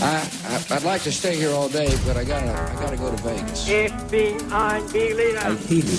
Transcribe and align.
I, 0.00 0.28
I, 0.48 0.76
I'd 0.76 0.84
like 0.84 1.02
to 1.02 1.12
stay 1.12 1.36
here 1.36 1.50
all 1.50 1.68
day, 1.68 1.94
but 2.06 2.16
I 2.16 2.24
gotta, 2.24 2.50
I 2.50 2.74
gotta 2.80 2.96
go 2.96 3.10
to 3.10 3.22
Vegas. 3.22 3.68
Ich 3.68 3.92
bin 4.10 4.40
ein 4.52 4.82
Berliner. 4.92 5.40
I 5.40 5.56
feel 5.56 5.84
it, 5.84 5.98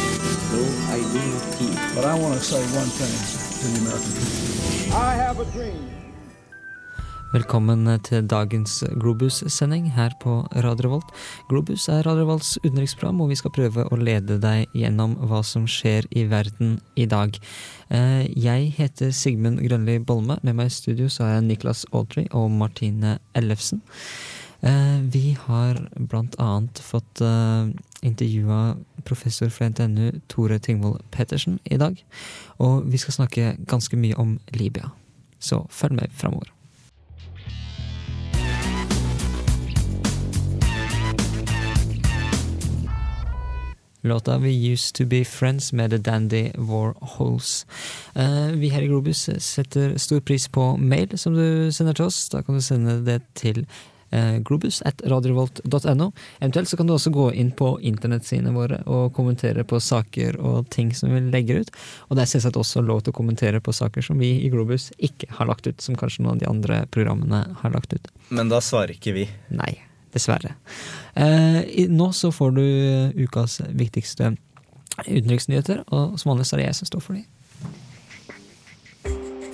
though 0.51 0.73
I 0.89 0.99
do. 1.13 1.95
But 1.95 2.05
I 2.05 2.15
want 2.19 2.33
to 2.33 2.43
say 2.43 2.61
one 2.75 2.89
thing 2.89 3.13
to 3.61 3.67
the 3.67 3.79
American 3.85 4.11
people. 4.13 4.97
I 4.97 5.15
have 5.15 5.39
a 5.39 5.45
dream. 5.45 6.04
Velkommen 7.35 7.83
til 8.07 8.23
dagens 8.31 8.77
Globus-sending 8.95 9.89
her 9.91 10.13
på 10.21 10.37
Radio 10.63 10.85
Revolt. 10.85 11.09
Globus 11.49 11.89
er 11.91 12.05
Radio 12.07 12.23
Revolts 12.23 12.53
utenriksprogram, 12.63 13.19
og 13.19 13.33
vi 13.33 13.35
skal 13.35 13.51
prøve 13.51 13.83
å 13.91 13.97
lede 13.99 14.37
deg 14.39 14.71
gjennom 14.77 15.17
hva 15.27 15.41
som 15.43 15.65
skjer 15.67 16.07
i 16.15 16.23
verden 16.31 16.77
i 16.95 17.09
dag. 17.11 17.35
Eh, 17.89 18.23
Jeg 18.31 18.71
heter 18.77 19.11
Sigmund 19.11 19.59
Grønli 19.59 19.97
Bolme. 19.99 20.39
Med 20.43 20.55
meg 20.55 20.71
i 20.71 20.77
studio 20.77 21.09
så 21.11 21.25
har 21.25 21.33
jeg 21.35 21.47
Niklas 21.49 21.83
Audrey 21.91 22.29
og 22.31 22.49
Martine 22.55 23.17
Ellefsen. 23.35 23.83
Eh, 24.63 25.01
Vi 25.03 25.35
har 25.35 25.89
blant 25.99 26.39
annet 26.39 26.79
fått 26.79 27.19
eh, 27.19 27.67
intervjua 28.01 28.77
professor 29.03 29.49
fra 29.49 29.67
NTNU 29.67 30.21
Tore 30.29 30.59
Tingvold 30.59 31.03
Pettersen 31.11 31.59
i 31.65 31.75
dag. 31.75 31.99
Og 32.59 32.87
vi 32.87 32.97
skal 32.97 33.19
snakke 33.25 33.57
ganske 33.67 33.97
mye 33.97 34.15
om 34.15 34.39
Libya. 34.53 34.93
Så 35.39 35.65
følg 35.69 35.99
med 35.99 36.15
framover. 36.15 36.54
Låta 44.05 44.37
We 44.37 44.49
Used 44.73 44.95
To 44.95 45.05
Be 45.05 45.25
Friends 45.25 45.73
med 45.73 45.89
The 45.89 45.97
Dandy 45.97 46.51
Warhols. 46.57 47.65
Eh, 48.13 48.47
vi 48.47 48.69
her 48.69 48.81
i 48.81 48.87
Globus 48.87 49.29
setter 49.37 49.97
stor 49.97 50.19
pris 50.19 50.47
på 50.47 50.77
mail 50.77 51.17
som 51.17 51.33
du 51.33 51.71
sender 51.73 51.97
til 51.97 52.05
oss. 52.05 52.29
Da 52.29 52.43
kan 52.45 52.55
du 52.55 52.61
sende 52.61 52.99
det 53.01 53.23
til 53.33 53.63
eh, 54.13 54.37
globus 54.45 54.83
at 54.85 55.01
radiorevolt.no. 55.09 56.11
Eventuelt 56.37 56.69
så 56.69 56.77
kan 56.77 56.85
du 56.85 56.93
også 56.93 57.09
gå 57.15 57.31
inn 57.33 57.49
på 57.57 57.71
internettsidene 57.81 58.53
våre 58.53 58.83
og 58.85 59.09
kommentere 59.17 59.65
på 59.65 59.81
saker 59.81 60.37
og 60.37 60.69
ting 60.69 60.93
som 60.93 61.09
vi 61.09 61.23
legger 61.25 61.65
ut. 61.65 61.73
Og 62.05 62.19
det 62.19 62.27
er 62.27 62.33
selvsagt 62.35 62.61
også 62.61 62.85
lov 62.85 63.01
til 63.01 63.15
å 63.15 63.17
kommentere 63.23 63.63
på 63.63 63.73
saker 63.73 64.05
som 64.05 64.21
vi 64.21 64.35
i 64.45 64.53
Globus 64.53 64.91
ikke 64.97 65.33
har 65.39 65.49
lagt 65.49 65.65
ut, 65.65 65.81
som 65.81 65.97
kanskje 65.97 66.27
noen 66.27 66.37
av 66.37 66.45
de 66.45 66.51
andre 66.53 66.83
programmene 66.93 67.41
har 67.63 67.73
lagt 67.73 67.97
ut. 67.97 68.13
Men 68.29 68.53
da 68.53 68.61
svarer 68.61 68.99
ikke 68.99 69.17
vi. 69.17 69.27
Nei, 69.49 69.73
dessverre. 70.15 70.55
Eh, 71.15 71.85
nå 71.91 72.09
så 72.15 72.31
får 72.33 72.55
du 72.57 72.63
eh, 72.65 73.23
ukas 73.25 73.59
viktigste 73.69 74.33
utenriksnyheter, 75.03 75.83
og 75.91 76.19
som 76.19 76.31
vanlig 76.31 76.47
er 76.53 76.61
det 76.61 76.69
jeg 76.69 76.79
som 76.79 76.91
står 76.91 77.03
for 77.03 77.19
dem. 77.19 77.25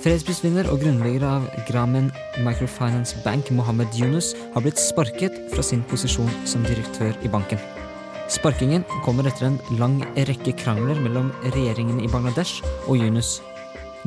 Fredsprisvinner 0.02 0.66
og 0.72 0.80
grunnlegger 0.82 1.22
av 1.28 1.44
Grameen 1.68 2.08
Microfinance 2.42 3.20
Bank, 3.22 3.52
Mohammed 3.54 3.94
Yunus, 3.94 4.32
har 4.54 4.64
blitt 4.64 4.80
sparket 4.82 5.36
fra 5.52 5.62
sin 5.62 5.84
posisjon 5.90 6.30
som 6.48 6.64
direktør 6.66 7.14
i 7.22 7.30
banken. 7.30 7.60
Sparkingen 8.32 8.82
kommer 9.04 9.28
etter 9.28 9.46
en 9.46 9.60
lang 9.78 10.00
rekke 10.16 10.56
krangler 10.58 10.98
mellom 11.04 11.30
regjeringen 11.52 12.00
i 12.02 12.10
Bangladesh 12.10 12.66
og 12.88 12.98
Yunus. 12.98 13.36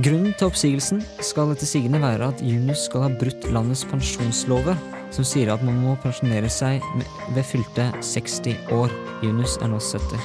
Grunnen 0.03 0.33
til 0.35 0.49
oppsigelsen 0.49 0.99
skal 1.23 1.53
etter 1.53 1.69
sigende 1.69 2.01
være 2.03 2.27
at 2.33 2.43
Yunus 2.43 2.89
skal 2.89 3.05
ha 3.05 3.11
brutt 3.15 3.47
landets 3.55 3.85
pensjonslover, 3.87 4.75
som 5.15 5.27
sier 5.27 5.51
at 5.53 5.63
man 5.63 5.77
må 5.79 5.95
pensjonere 6.03 6.51
seg 6.51 6.83
ved 7.35 7.45
fylte 7.47 7.87
60 8.03 8.73
år. 8.75 8.93
Yunus 9.23 9.55
er 9.63 9.71
nå 9.71 9.79
70. 9.79 10.19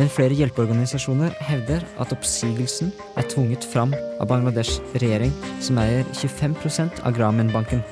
Men 0.00 0.08
flere 0.08 0.36
hjelpeorganisasjoner 0.36 1.34
hevder 1.44 1.84
at 2.00 2.12
oppsigelsen 2.14 2.92
er 3.20 3.26
tvunget 3.28 3.66
fram 3.68 3.92
av 3.92 4.30
Bangladesh 4.30 4.80
regjering, 4.96 5.32
som 5.60 5.80
eier 5.82 6.06
25% 6.16 7.02
av 7.04 7.16
Grameen-banken. 7.16 7.82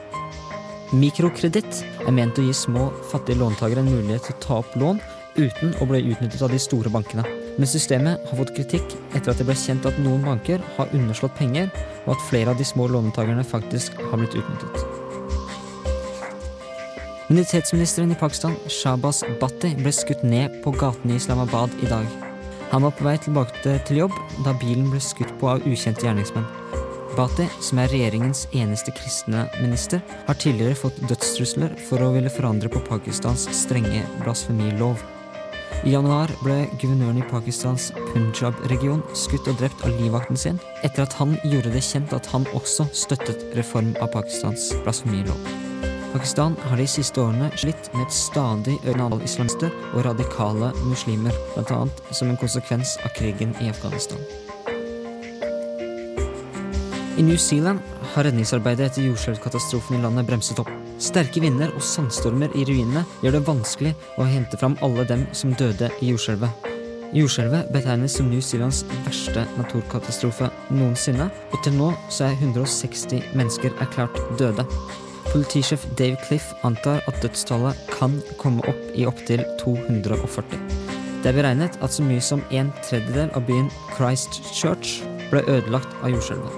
Mikrokreditt 0.96 1.82
er 2.06 2.14
ment 2.16 2.38
å 2.40 2.46
gi 2.46 2.54
små, 2.56 2.88
fattige 3.10 3.42
låntakere 3.42 3.84
en 3.84 3.92
mulighet 3.92 4.24
til 4.24 4.36
å 4.38 4.44
ta 4.46 4.60
opp 4.62 4.76
lån 4.80 5.02
uten 5.36 5.74
å 5.82 5.88
bli 5.90 6.00
utnyttet 6.08 6.40
av 6.42 6.54
de 6.54 6.60
store 6.62 6.92
bankene. 6.92 7.26
Men 7.58 7.68
systemet 7.68 8.24
har 8.30 8.40
fått 8.40 8.54
kritikk 8.56 8.96
etter 9.12 9.32
at 9.32 9.40
det 9.40 9.46
ble 9.48 9.56
kjent 9.58 9.86
at 9.90 9.98
noen 10.00 10.24
banker 10.24 10.64
har 10.78 10.94
underslått 10.96 11.36
penger, 11.38 11.68
og 12.06 12.14
at 12.16 12.24
flere 12.30 12.54
av 12.54 12.60
de 12.60 12.66
små 12.66 12.88
låntakerne 12.88 13.44
faktisk 13.44 14.00
har 14.08 14.16
blitt 14.22 14.38
utnyttet. 14.38 14.97
Minoritetsministeren 17.28 18.12
i 18.12 18.14
Pakistan, 18.14 18.54
Shabas 18.72 19.18
Bhatti, 19.40 19.74
ble 19.76 19.90
skutt 19.92 20.22
ned 20.24 20.62
på 20.64 20.70
gaten 20.72 21.10
i 21.12 21.18
Islamabad 21.18 21.74
i 21.84 21.90
dag. 21.90 22.06
Han 22.70 22.86
var 22.86 22.94
på 22.96 23.04
vei 23.04 23.18
tilbake 23.20 23.52
til- 23.84 23.98
jobb 23.98 24.14
da 24.46 24.54
bilen 24.54 24.88
ble 24.88 25.00
skutt 25.00 25.34
på 25.38 25.50
av 25.52 25.60
ukjente 25.60 26.06
gjerningsmenn. 26.06 26.46
Bhatti, 27.16 27.50
som 27.60 27.78
er 27.78 27.88
regjeringens 27.88 28.46
eneste 28.54 28.92
kristne 28.96 29.44
minister, 29.60 30.00
har 30.26 30.34
tidligere 30.34 30.74
fått 30.74 31.04
dødstrusler 31.06 31.76
for 31.78 31.98
å 31.98 32.14
ville 32.14 32.30
forandre 32.30 32.70
på 32.70 32.80
Pakistans 32.88 33.44
strenge 33.52 34.02
blasfemilov. 34.24 34.96
I 35.84 35.90
januar 35.90 36.28
ble 36.42 36.66
guvernøren 36.80 37.18
i 37.18 37.30
Pakistans 37.30 37.92
Punjab-region 38.14 39.02
skutt 39.12 39.46
og 39.48 39.58
drept 39.58 39.84
av 39.84 39.90
livvakten 40.00 40.38
sin, 40.38 40.60
etter 40.82 41.02
at 41.02 41.12
han 41.12 41.38
gjorde 41.44 41.72
det 41.72 41.84
kjent 41.84 42.14
at 42.14 42.24
han 42.26 42.46
også 42.54 42.88
støttet 42.94 43.54
reform 43.54 43.94
av 44.00 44.12
Pakistans 44.12 44.72
blasfemilov. 44.82 45.67
Pakistan 46.12 46.56
har 46.70 46.80
de 46.80 46.86
siste 46.88 47.20
årene 47.20 47.50
slitt 47.60 47.90
med 47.92 48.06
et 48.06 48.14
stadig 48.16 48.78
økende 48.80 49.04
antall 49.04 49.24
islamister 49.26 49.74
og 49.92 50.06
radikale 50.06 50.70
muslimer, 50.86 51.34
bl.a. 51.52 51.80
som 52.16 52.30
en 52.30 52.38
konsekvens 52.40 52.96
av 53.04 53.12
krigen 53.18 53.52
i 53.60 53.68
Afghanistan. 53.68 54.22
I 57.18 57.22
New 57.26 57.36
Zealand 57.36 57.82
har 58.14 58.24
redningsarbeidet 58.24 58.86
etter 58.86 59.04
jordskjelvkatastrofen 59.08 59.98
i 59.98 60.02
landet 60.04 60.28
bremset 60.28 60.60
opp. 60.62 60.70
Sterke 61.02 61.42
vinder 61.42 61.74
og 61.74 61.84
sandstormer 61.84 62.54
i 62.56 62.64
ruinene 62.64 63.02
gjør 63.24 63.36
det 63.36 63.46
vanskelig 63.48 63.92
å 64.16 64.26
hente 64.28 64.60
fram 64.60 64.78
alle 64.86 65.04
dem 65.10 65.26
som 65.36 65.52
døde 65.58 65.90
i 66.00 66.12
jordskjelvet. 66.12 66.70
Jordskjelvet 67.16 67.68
betegnes 67.74 68.16
som 68.16 68.30
New 68.30 68.40
Zealands 68.44 68.84
verste 69.04 69.44
naturkatastrofe 69.58 70.48
noensinne, 70.70 71.28
og 71.52 71.60
til 71.64 71.76
nå 71.76 71.90
så 72.12 72.30
er 72.30 72.40
160 72.40 73.34
mennesker 73.36 73.76
erklært 73.82 74.18
døde. 74.40 74.64
Politisjef 75.28 75.84
Dave 75.96 76.16
Cliff 76.24 76.54
antar 76.64 77.02
at 77.08 77.18
dødstallet 77.20 77.76
kan 77.92 78.14
komme 78.40 78.64
opp 78.70 78.80
i 78.96 79.04
opptil 79.08 79.42
240. 79.60 80.56
Det 81.22 81.28
er 81.28 81.36
beregnet 81.36 81.76
at 81.84 81.92
så 81.92 82.04
mye 82.06 82.22
som 82.24 82.40
en 82.54 82.70
tredjedel 82.86 83.28
av 83.36 83.44
byen 83.48 83.68
Christchurch 83.92 85.02
ble 85.28 85.42
ødelagt 85.44 85.92
av 86.00 86.14
jordskjelvet. 86.14 86.54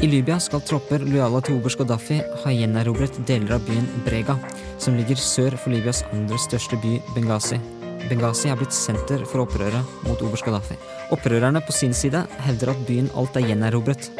I 0.00 0.08
Libya 0.08 0.38
skal 0.40 0.62
tropper 0.64 1.04
lojale 1.04 1.42
til 1.44 1.58
oberst 1.60 1.78
Gaddafi 1.78 2.22
ha 2.42 2.54
gjenerobret 2.56 3.20
deler 3.28 3.58
av 3.58 3.66
byen 3.68 3.86
Brega, 4.06 4.38
som 4.80 4.96
ligger 4.96 5.20
sør 5.20 5.58
for 5.60 5.70
Libyas 5.74 6.00
andre 6.08 6.40
største 6.40 6.78
by, 6.80 6.96
Benghazi. 7.12 7.60
Benghazi 8.08 8.48
er 8.48 8.56
blitt 8.58 8.74
senter 8.74 9.22
for 9.28 9.44
opprøret 9.44 9.94
mot 10.08 10.24
oberst 10.24 10.48
Gaddafi. 10.48 10.80
Opprørerne 11.14 11.62
på 11.62 11.76
sin 11.76 11.94
side 11.94 12.24
hevder 12.48 12.72
at 12.72 12.82
byen 12.88 13.12
alt 13.14 13.36
er 13.36 13.46
gjenerobret. 13.52 14.10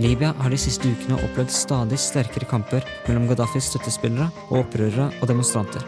Libya 0.00 0.32
har 0.38 0.52
de 0.52 0.60
siste 0.60 0.88
ukene 0.88 1.18
opplevd 1.20 1.52
stadig 1.52 1.98
sterkere 2.00 2.48
kamper 2.48 2.86
mellom 3.08 3.26
Gaddafis 3.30 3.68
støttespillere 3.72 4.30
og 4.48 4.62
opprørere 4.62 5.10
og 5.20 5.28
demonstranter. 5.28 5.84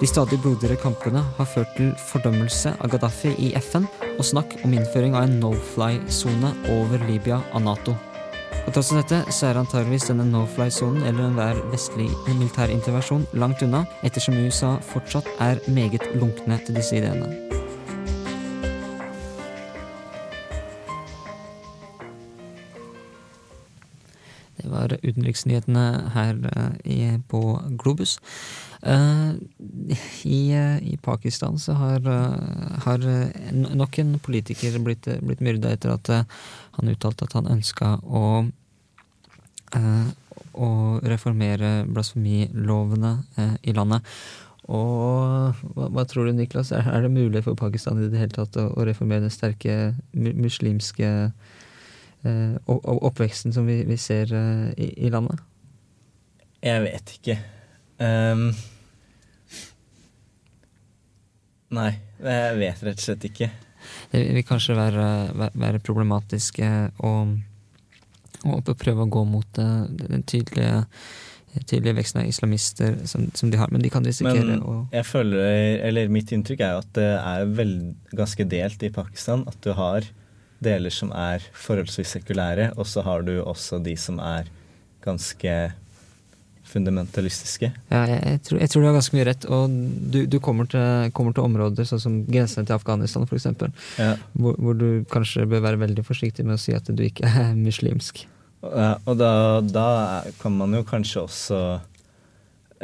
De 0.00 0.08
stadig 0.08 0.38
blodigere 0.40 0.78
kampene 0.80 1.20
har 1.36 1.48
ført 1.48 1.74
til 1.76 1.90
fordømmelse 2.08 2.72
av 2.80 2.92
Gaddafi 2.92 3.34
i 3.36 3.50
FN 3.60 3.84
og 4.14 4.24
snakk 4.24 4.56
om 4.64 4.72
innføring 4.72 5.16
av 5.16 5.26
en 5.28 5.36
no-fly-sone 5.42 6.54
over 6.78 7.04
Libya 7.08 7.42
av 7.52 7.66
Nato. 7.66 7.96
På 8.64 8.72
tross 8.72 8.94
dette 8.94 9.20
så 9.32 9.50
er 9.50 9.60
antageligvis 9.60 10.08
denne 10.08 10.24
no-fly-sonen 10.28 11.04
eller 11.04 11.28
enhver 11.28 11.60
vestlig 11.74 12.08
militær 12.30 12.72
intervensjon 12.72 13.28
langt 13.36 13.64
unna, 13.66 13.84
ettersom 14.00 14.40
USA 14.40 14.76
fortsatt 14.92 15.28
er 15.40 15.60
meget 15.68 16.08
lunkne 16.16 16.60
til 16.64 16.80
disse 16.80 16.96
ideene. 16.96 17.49
Var 24.90 25.02
utenriksnyhetene 25.02 25.84
her 26.14 26.38
eh, 26.52 26.72
i, 26.84 26.98
på 27.30 27.42
Globus. 27.80 28.18
Eh, 28.82 29.32
i, 30.24 30.40
eh, 30.56 30.78
I 30.92 30.96
Pakistan 31.02 31.58
så 31.58 31.76
har, 31.78 32.06
har 32.86 33.10
nok 33.52 33.98
en 34.02 34.18
politiker 34.18 34.78
blitt, 34.84 35.08
blitt 35.20 35.44
myrda 35.44 35.74
etter 35.74 35.94
at 35.94 36.12
han 36.78 36.92
uttalte 36.92 37.28
at 37.28 37.38
han 37.38 37.52
ønska 37.58 37.98
å 38.04 38.24
å 40.58 41.00
reformere 41.06 41.84
blasfemilovene 41.90 43.12
eh, 43.38 43.56
i 43.70 43.74
landet. 43.76 44.06
Og 44.70 45.56
hva, 45.74 45.88
hva 45.90 46.04
tror 46.06 46.28
du, 46.28 46.34
Niklas? 46.36 46.72
Er, 46.74 46.86
er 46.90 47.06
det 47.06 47.12
mulig 47.14 47.42
for 47.46 47.58
Pakistan 47.58 47.98
i 47.98 48.10
det 48.10 48.20
hele 48.20 48.34
tatt 48.34 48.58
å, 48.60 48.68
å 48.74 48.86
reformere 48.86 49.26
den 49.26 49.34
sterke 49.34 49.94
muslimske 50.14 51.30
eh, 52.24 52.56
o- 52.66 52.80
o- 52.82 53.00
oppveksten 53.08 53.52
som 53.56 53.66
vi, 53.68 53.82
vi 53.88 53.96
ser 54.00 54.32
eh, 54.34 54.66
i, 54.76 54.90
i 55.06 55.10
landet? 55.12 55.40
Jeg 56.60 56.82
vet 56.84 57.14
ikke. 57.16 57.38
Um, 58.00 58.50
nei, 61.76 61.90
jeg 62.24 62.58
vet 62.60 62.82
rett 62.84 62.98
og 63.00 63.04
slett 63.06 63.26
ikke. 63.30 63.50
Det 64.12 64.22
vil 64.36 64.44
kanskje 64.46 64.76
være, 64.76 65.06
væ- 65.38 65.54
være 65.62 65.80
problematisk 65.84 66.60
å, 67.00 67.12
å, 68.44 68.60
prøve 68.74 69.06
å 69.06 69.10
gå 69.10 69.24
mot 69.28 69.60
eh, 69.62 69.82
den 70.02 70.24
tydelige, 70.28 70.82
tydelige 71.64 71.96
veksten 72.00 72.22
av 72.22 72.28
islamister 72.30 72.98
som, 73.08 73.28
som 73.34 73.50
de 73.52 73.60
har. 73.60 73.72
Men 73.72 73.84
de 73.84 73.92
kan 73.92 74.04
risikere 74.06 74.44
Men 74.52 74.60
å 74.66 74.76
jeg 74.92 75.06
føler, 75.08 75.80
eller 75.88 76.12
mitt 76.12 76.32
inntrykk 76.36 76.64
er 76.66 76.74
jo 76.76 76.82
at 76.84 76.92
det 76.98 77.08
er 77.16 77.52
vel, 77.56 77.76
ganske 78.12 78.48
delt 78.50 78.84
i 78.86 78.92
Pakistan. 78.94 79.46
At 79.50 79.60
du 79.64 79.72
har 79.78 80.04
deler 80.60 80.92
som 80.92 81.12
er 81.16 81.44
forholdsvis 81.56 82.16
sekulære, 82.18 82.70
og 82.76 82.88
så 82.88 83.04
har 83.06 83.24
du 83.26 83.38
også 83.42 83.80
de 83.82 83.96
som 83.98 84.18
er 84.22 84.48
ganske 85.04 85.54
fundamentalistiske. 86.70 87.70
Ja, 87.90 88.00
jeg, 88.06 88.20
jeg, 88.24 88.40
tror, 88.46 88.58
jeg 88.62 88.70
tror 88.70 88.82
du 88.82 88.88
har 88.88 88.96
ganske 88.96 89.16
mye 89.16 89.26
rett. 89.26 89.46
Og 89.50 89.76
du, 90.14 90.20
du 90.30 90.38
kommer, 90.44 90.68
til, 90.70 91.10
kommer 91.16 91.34
til 91.34 91.46
områder 91.46 91.88
sånn 91.88 92.02
som 92.02 92.18
grensene 92.28 92.68
til 92.68 92.76
Afghanistan 92.76 93.26
f.eks., 93.26 93.48
Ja. 93.98 94.12
hvor, 94.38 94.58
hvor 94.60 94.78
du 94.78 95.04
kanskje 95.10 95.48
bør 95.50 95.64
være 95.66 95.82
veldig 95.82 96.04
forsiktig 96.06 96.46
med 96.46 96.58
å 96.58 96.62
si 96.62 96.76
at 96.76 96.86
du 96.86 97.02
ikke 97.06 97.26
er 97.44 97.56
muslimsk. 97.58 98.24
Ja, 98.60 98.92
og 99.08 99.16
da, 99.16 99.32
da 99.64 99.88
kan 100.42 100.52
man 100.58 100.76
jo 100.76 100.84
kanskje 100.84 101.22
også 101.24 101.60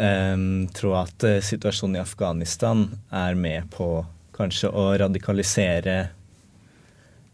um, 0.00 0.66
tro 0.72 0.94
at 0.96 1.26
eh, 1.28 1.42
situasjonen 1.44 1.98
i 1.98 2.04
Afghanistan 2.04 2.86
er 3.12 3.36
med 3.36 3.68
på 3.74 3.90
kanskje 4.36 4.70
å 4.72 4.88
radikalisere 5.00 5.98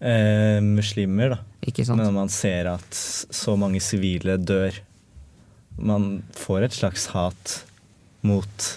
eh, 0.02 0.60
muslimer, 0.64 1.36
da. 1.36 1.40
Sant? 1.78 1.98
Når 2.00 2.14
man 2.14 2.32
ser 2.32 2.72
at 2.72 2.96
så 2.96 3.56
mange 3.58 3.80
sivile 3.84 4.36
dør. 4.40 4.80
Man 5.78 6.22
får 6.36 6.66
et 6.66 6.76
slags 6.76 7.08
hat 7.14 7.60
mot 8.26 8.70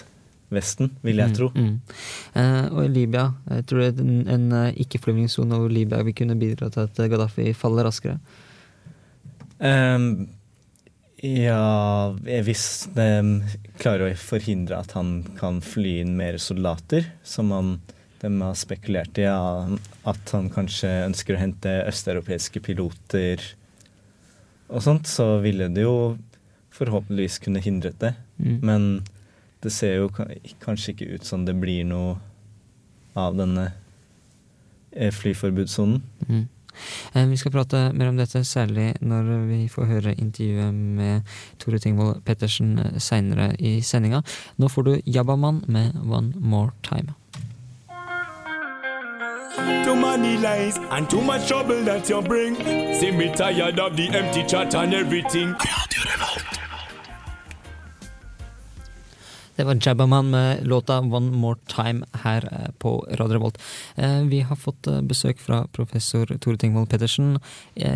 Vesten, 0.54 0.92
vil 1.02 1.18
jeg 1.18 1.34
tro. 1.34 1.48
Mm, 1.56 1.66
mm. 1.66 1.78
Eh, 2.38 2.66
og 2.70 2.84
i 2.84 2.90
Libya, 2.92 3.24
jeg 3.50 3.66
tror 3.66 3.82
du 3.82 4.02
en, 4.04 4.18
en 4.30 4.44
eh, 4.54 4.78
ikke-flyvningssone 4.84 5.58
over 5.58 5.72
Libya 5.74 6.04
vil 6.06 6.14
kunne 6.14 6.38
bidra 6.38 6.68
til 6.70 6.84
at 6.86 7.00
eh, 7.02 7.08
Gaddafi 7.10 7.50
faller 7.58 7.88
raskere. 7.88 8.20
Um, 9.58 10.28
ja, 11.24 12.12
hvis 12.46 12.66
de 12.94 13.08
klarer 13.80 14.12
å 14.12 14.20
forhindre 14.20 14.78
at 14.78 14.94
han 14.94 15.24
kan 15.40 15.58
fly 15.64 15.96
inn 16.04 16.14
mer 16.18 16.38
soldater, 16.42 17.10
som 17.26 17.50
han, 17.56 17.74
de 18.22 18.30
har 18.40 18.56
spekulert 18.58 19.18
i, 19.20 19.26
ja, 19.26 19.66
at 20.08 20.32
han 20.34 20.48
kanskje 20.52 20.90
ønsker 21.06 21.36
å 21.36 21.42
hente 21.42 21.74
østeuropeiske 21.86 22.62
piloter 22.64 23.42
og 24.66 24.82
sånt, 24.82 25.06
så 25.06 25.36
ville 25.44 25.68
det 25.70 25.84
jo 25.84 26.16
forhåpentligvis 26.76 27.38
kunne 27.44 27.62
hindret 27.62 28.00
det. 28.02 28.14
Mm. 28.42 28.56
Men 28.66 28.88
det 29.64 29.72
ser 29.72 30.00
jo 30.00 30.10
kanskje 30.62 30.92
ikke 30.92 31.12
ut 31.16 31.28
som 31.28 31.46
det 31.46 31.54
blir 31.58 31.86
noe 31.88 32.16
av 33.16 33.36
denne 33.38 33.70
eh, 34.92 35.12
flyforbudssonen. 35.14 36.02
Mm. 36.28 36.44
Eh, 37.14 37.26
Vi 37.26 37.36
skal 37.40 37.54
prate 37.54 37.92
mer 37.96 38.10
om 38.10 38.18
dette, 38.20 38.44
særlig 38.44 38.92
når 39.00 39.30
vi 39.48 39.60
får 39.72 39.90
høre 39.90 40.16
intervjuet 40.16 40.74
med 40.74 41.36
Tore 41.62 41.80
Tingvold 41.80 42.20
Pettersen 42.26 42.76
seinere 43.00 43.54
i 43.58 43.78
sendinga. 43.80 44.22
Nå 44.60 44.68
får 44.68 44.88
du 44.88 44.92
Jabbaman 45.06 45.64
med 45.68 45.96
One 46.04 46.34
More 46.36 46.74
Time. 46.86 47.16
Too 49.56 49.96
many 49.96 50.36
lies 50.36 50.76
and 50.90 51.08
too 51.08 51.22
much 51.22 51.48
trouble 51.48 51.82
that 51.84 52.08
you 52.10 52.20
bring. 52.22 52.56
See 53.00 53.10
me 53.10 53.32
tired 53.34 53.78
of 53.80 53.96
the 53.96 54.08
empty 54.08 54.44
chat 54.46 54.74
and 54.74 54.94
everything. 54.94 55.54
Det 59.56 59.64
var 59.64 59.78
Jabbaman 59.80 60.30
med 60.30 60.66
låta 60.66 60.98
One 61.00 61.30
More 61.30 61.58
Time 61.66 62.06
her 62.12 62.48
eh, 62.52 62.72
på 62.78 63.06
Radio 63.10 63.34
Revolt. 63.34 63.58
Eh, 63.94 64.20
Vi 64.20 64.40
har 64.40 64.56
fått 64.56 64.86
eh, 64.86 65.00
besøk 65.00 65.40
fra 65.40 65.66
professor 65.72 66.26
Tore 66.26 66.56
Tingvold 66.56 66.90
Pettersen 66.90 67.38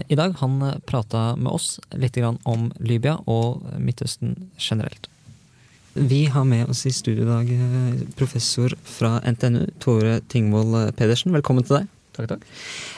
i 0.08 0.14
dag. 0.14 0.34
Han 0.38 0.80
prata 0.86 1.36
med 1.36 1.52
oss 1.52 1.80
litt 1.92 2.16
om 2.44 2.72
Libya 2.78 3.18
og 3.26 3.62
Midtøsten 3.78 4.50
generelt. 4.58 5.10
Vi 6.00 6.24
har 6.24 6.44
med 6.44 6.70
oss 6.70 6.86
i 6.86 6.92
studio 6.92 7.24
i 7.24 7.28
dag 7.28 7.50
eh, 7.52 7.96
professor 8.16 8.72
fra 8.88 9.18
NTNU, 9.20 9.66
Tore 9.84 10.20
Tingvold 10.32 10.76
eh, 10.78 10.92
Pedersen. 10.96 11.34
Velkommen 11.36 11.66
til 11.66 11.76
deg. 11.76 11.90
Takk, 12.16 12.30
takk. 12.30 12.46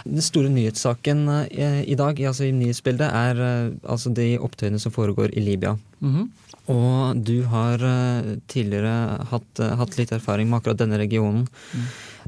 Den 0.06 0.22
store 0.22 0.52
nyhetssaken 0.54 1.24
eh, 1.48 1.80
i 1.82 1.96
dag, 1.98 2.20
altså 2.30 2.46
i 2.46 2.52
nyhetsbildet, 2.54 3.08
er 3.10 3.42
altså 3.82 4.12
de 4.14 4.36
opptøyene 4.38 4.78
som 4.78 4.94
foregår 4.94 5.34
i 5.34 5.42
Libya. 5.42 5.74
Mhm. 5.98 6.30
Og 6.70 7.18
du 7.26 7.40
har 7.50 7.82
tidligere 8.46 9.24
hatt, 9.32 9.58
hatt 9.80 9.96
litt 9.98 10.12
erfaring 10.14 10.46
med 10.46 10.60
akkurat 10.60 10.78
denne 10.78 11.00
regionen. 11.00 11.48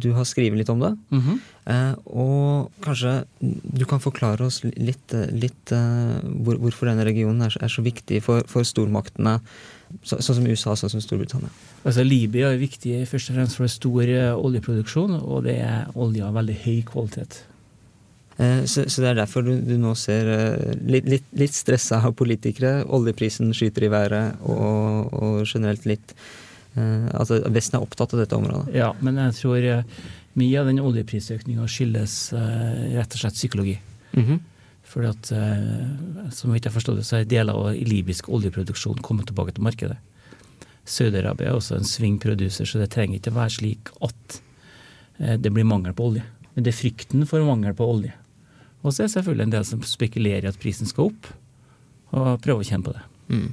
Du 0.02 0.10
har 0.16 0.26
skrevet 0.26 0.58
litt 0.58 0.72
om 0.74 0.82
det. 0.82 0.90
Mhm. 1.14 1.38
Eh, 1.38 1.53
og 1.64 2.74
kanskje 2.84 3.22
du 3.40 3.86
kan 3.88 4.02
forklare 4.02 4.44
oss 4.44 4.60
litt, 4.64 5.14
eh, 5.16 5.30
litt 5.32 5.72
eh, 5.72 6.18
hvor, 6.44 6.58
hvorfor 6.60 6.90
denne 6.90 7.06
regionen 7.08 7.46
er, 7.46 7.56
er 7.56 7.72
så 7.72 7.84
viktig 7.84 8.20
for, 8.26 8.44
for 8.50 8.68
stormaktene, 8.68 9.38
så, 10.02 10.18
sånn 10.18 10.42
som 10.42 10.50
USA, 10.50 10.76
sånn 10.76 10.92
som 10.92 11.04
Storbritannia. 11.04 11.48
Altså, 11.84 12.04
Libya 12.04 12.52
er 12.52 12.60
viktig 12.60 13.00
først 13.08 13.32
og 13.32 13.38
fremst 13.38 13.60
for 13.60 13.72
stor 13.72 14.04
eh, 14.04 14.34
oljeproduksjon, 14.36 15.16
og 15.22 15.48
det 15.48 15.58
er 15.64 15.90
olje 15.96 16.26
av 16.26 16.36
veldig 16.36 16.60
høy 16.66 16.78
kvalitet. 16.92 17.40
Eh, 18.36 18.64
så, 18.68 18.84
så 18.90 19.00
det 19.00 19.12
er 19.12 19.20
derfor 19.22 19.46
du, 19.46 19.54
du 19.64 19.76
nå 19.80 19.94
ser 19.98 20.30
eh, 20.34 20.72
litt, 20.84 21.08
litt, 21.08 21.28
litt 21.38 21.56
stressa 21.56 22.02
politikere. 22.16 22.82
Oljeprisen 22.84 23.54
skyter 23.56 23.88
i 23.88 23.92
været, 23.94 24.40
og, 24.44 25.14
og 25.14 25.44
generelt 25.48 25.86
litt 25.88 26.12
eh, 26.12 26.43
Altså 26.74 27.38
Vesten 27.54 27.78
er 27.78 27.84
opptatt 27.84 28.14
av 28.16 28.22
dette 28.24 28.36
området. 28.36 28.72
Ja, 28.74 28.88
men 29.04 29.20
jeg 29.20 29.36
tror 29.38 29.66
eh, 29.68 30.00
mye 30.40 30.60
av 30.60 30.66
den 30.70 30.82
oljeprisøkninga 30.82 31.68
skyldes 31.70 32.16
eh, 32.34 32.96
rett 32.96 33.14
og 33.14 33.22
slett 33.22 33.38
psykologi. 33.38 33.76
Mhm. 34.16 34.40
Fordi 34.84 35.08
at, 35.10 35.30
eh, 35.32 36.30
som 36.30 36.52
vidt 36.52 36.66
jeg 36.68 36.74
forstår 36.74 36.98
det, 36.98 37.06
så 37.08 37.16
er 37.18 37.30
deler 37.30 37.56
av 37.56 37.72
libysk 37.74 38.28
oljeproduksjon 38.28 39.00
kommet 39.02 39.26
tilbake 39.30 39.54
til 39.56 39.64
markedet. 39.66 39.96
Saudi-Arabia 40.84 41.48
er 41.48 41.56
også 41.56 41.78
en 41.78 41.88
swing 41.88 42.18
producer, 42.20 42.68
så 42.68 42.78
det 42.82 42.90
trenger 42.92 43.18
ikke 43.18 43.32
være 43.34 43.54
slik 43.56 43.90
at 44.04 44.40
eh, 45.18 45.38
det 45.40 45.52
blir 45.54 45.66
mangel 45.66 45.96
på 45.96 46.10
olje. 46.10 46.26
Men 46.54 46.66
det 46.66 46.74
er 46.74 46.78
frykten 46.82 47.24
for 47.26 47.42
mangel 47.46 47.74
på 47.74 47.88
olje. 47.88 48.12
Og 48.84 48.92
så 48.92 49.02
er 49.02 49.08
det 49.08 49.14
selvfølgelig 49.16 49.48
en 49.48 49.56
del 49.56 49.66
som 49.66 49.82
spekulerer 49.88 50.44
i 50.44 50.52
at 50.52 50.60
prisen 50.60 50.86
skal 50.86 51.08
opp, 51.08 51.30
og 52.14 52.42
prøver 52.44 52.60
å 52.60 52.68
kjenne 52.68 52.86
på 52.86 52.94
det. 52.94 53.04
Mm. 53.32 53.48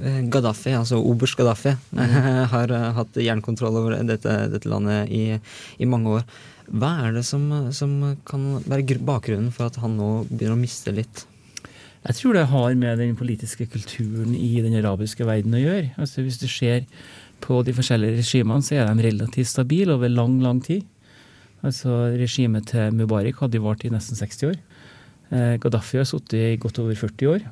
Eh, 0.00 0.22
Gaddafi, 0.32 0.72
altså 0.74 0.98
oberst 1.02 1.36
Gaddafi, 1.38 1.74
har 2.54 2.72
eh, 2.74 2.88
hatt 2.98 3.20
jernkontroll 3.20 3.78
over 3.80 3.98
dette, 4.06 4.34
dette 4.52 4.70
landet 4.70 5.12
i, 5.14 5.38
i 5.78 5.88
mange 5.88 6.18
år. 6.18 6.26
Hva 6.72 6.94
er 7.04 7.18
det 7.18 7.26
som, 7.28 7.46
som 7.76 7.92
kan 8.26 8.48
være 8.64 8.98
bakgrunnen 9.04 9.52
for 9.52 9.68
at 9.68 9.78
han 9.82 9.98
nå 9.98 10.10
begynner 10.30 10.56
å 10.56 10.62
miste 10.62 10.94
litt? 10.96 11.26
Jeg 12.04 12.18
tror 12.18 12.36
det 12.36 12.48
har 12.50 12.74
med 12.76 12.98
den 13.00 13.14
politiske 13.16 13.66
kulturen 13.72 14.34
i 14.36 14.58
den 14.60 14.76
arabiske 14.76 15.24
verden 15.24 15.56
å 15.56 15.62
gjøre. 15.62 15.92
Altså 16.00 16.24
Hvis 16.24 16.40
du 16.40 16.48
ser 16.52 16.84
på 17.44 17.62
de 17.64 17.72
forskjellige 17.76 18.18
regimene, 18.18 18.64
så 18.64 18.76
er 18.76 18.90
de 18.90 19.06
relativt 19.06 19.48
stabile 19.48 19.96
over 19.96 20.12
lang, 20.12 20.36
lang 20.44 20.60
tid. 20.64 20.84
Altså 21.64 22.10
Regimet 22.20 22.68
til 22.72 22.92
Mubarak 22.92 23.40
hadde 23.40 23.62
vart 23.64 23.84
i 23.88 23.92
nesten 23.92 24.20
60 24.20 24.50
år. 24.50 24.58
Eh, 25.32 25.54
Gaddafi 25.60 26.00
har 26.00 26.08
sittet 26.08 26.36
i 26.36 26.60
godt 26.60 26.80
over 26.82 26.96
40 26.98 27.32
år. 27.32 27.46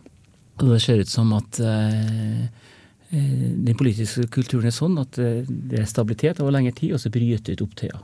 Og 0.60 0.68
det 0.74 0.82
ser 0.84 1.00
ut 1.02 1.10
som 1.10 1.32
at 1.36 1.58
eh, 1.64 2.44
eh, 2.44 3.44
den 3.66 3.76
politiske 3.78 4.28
kulturen 4.32 4.68
er 4.68 4.74
sånn 4.74 4.98
at 5.00 5.18
eh, 5.22 5.42
det 5.48 5.80
er 5.80 5.88
stabilitet 5.90 6.42
over 6.42 6.54
lengre 6.54 6.74
tid, 6.76 6.94
og 6.96 7.02
så 7.02 7.12
bryter 7.12 7.56
ut 7.56 7.64
opptøyer. 7.64 8.02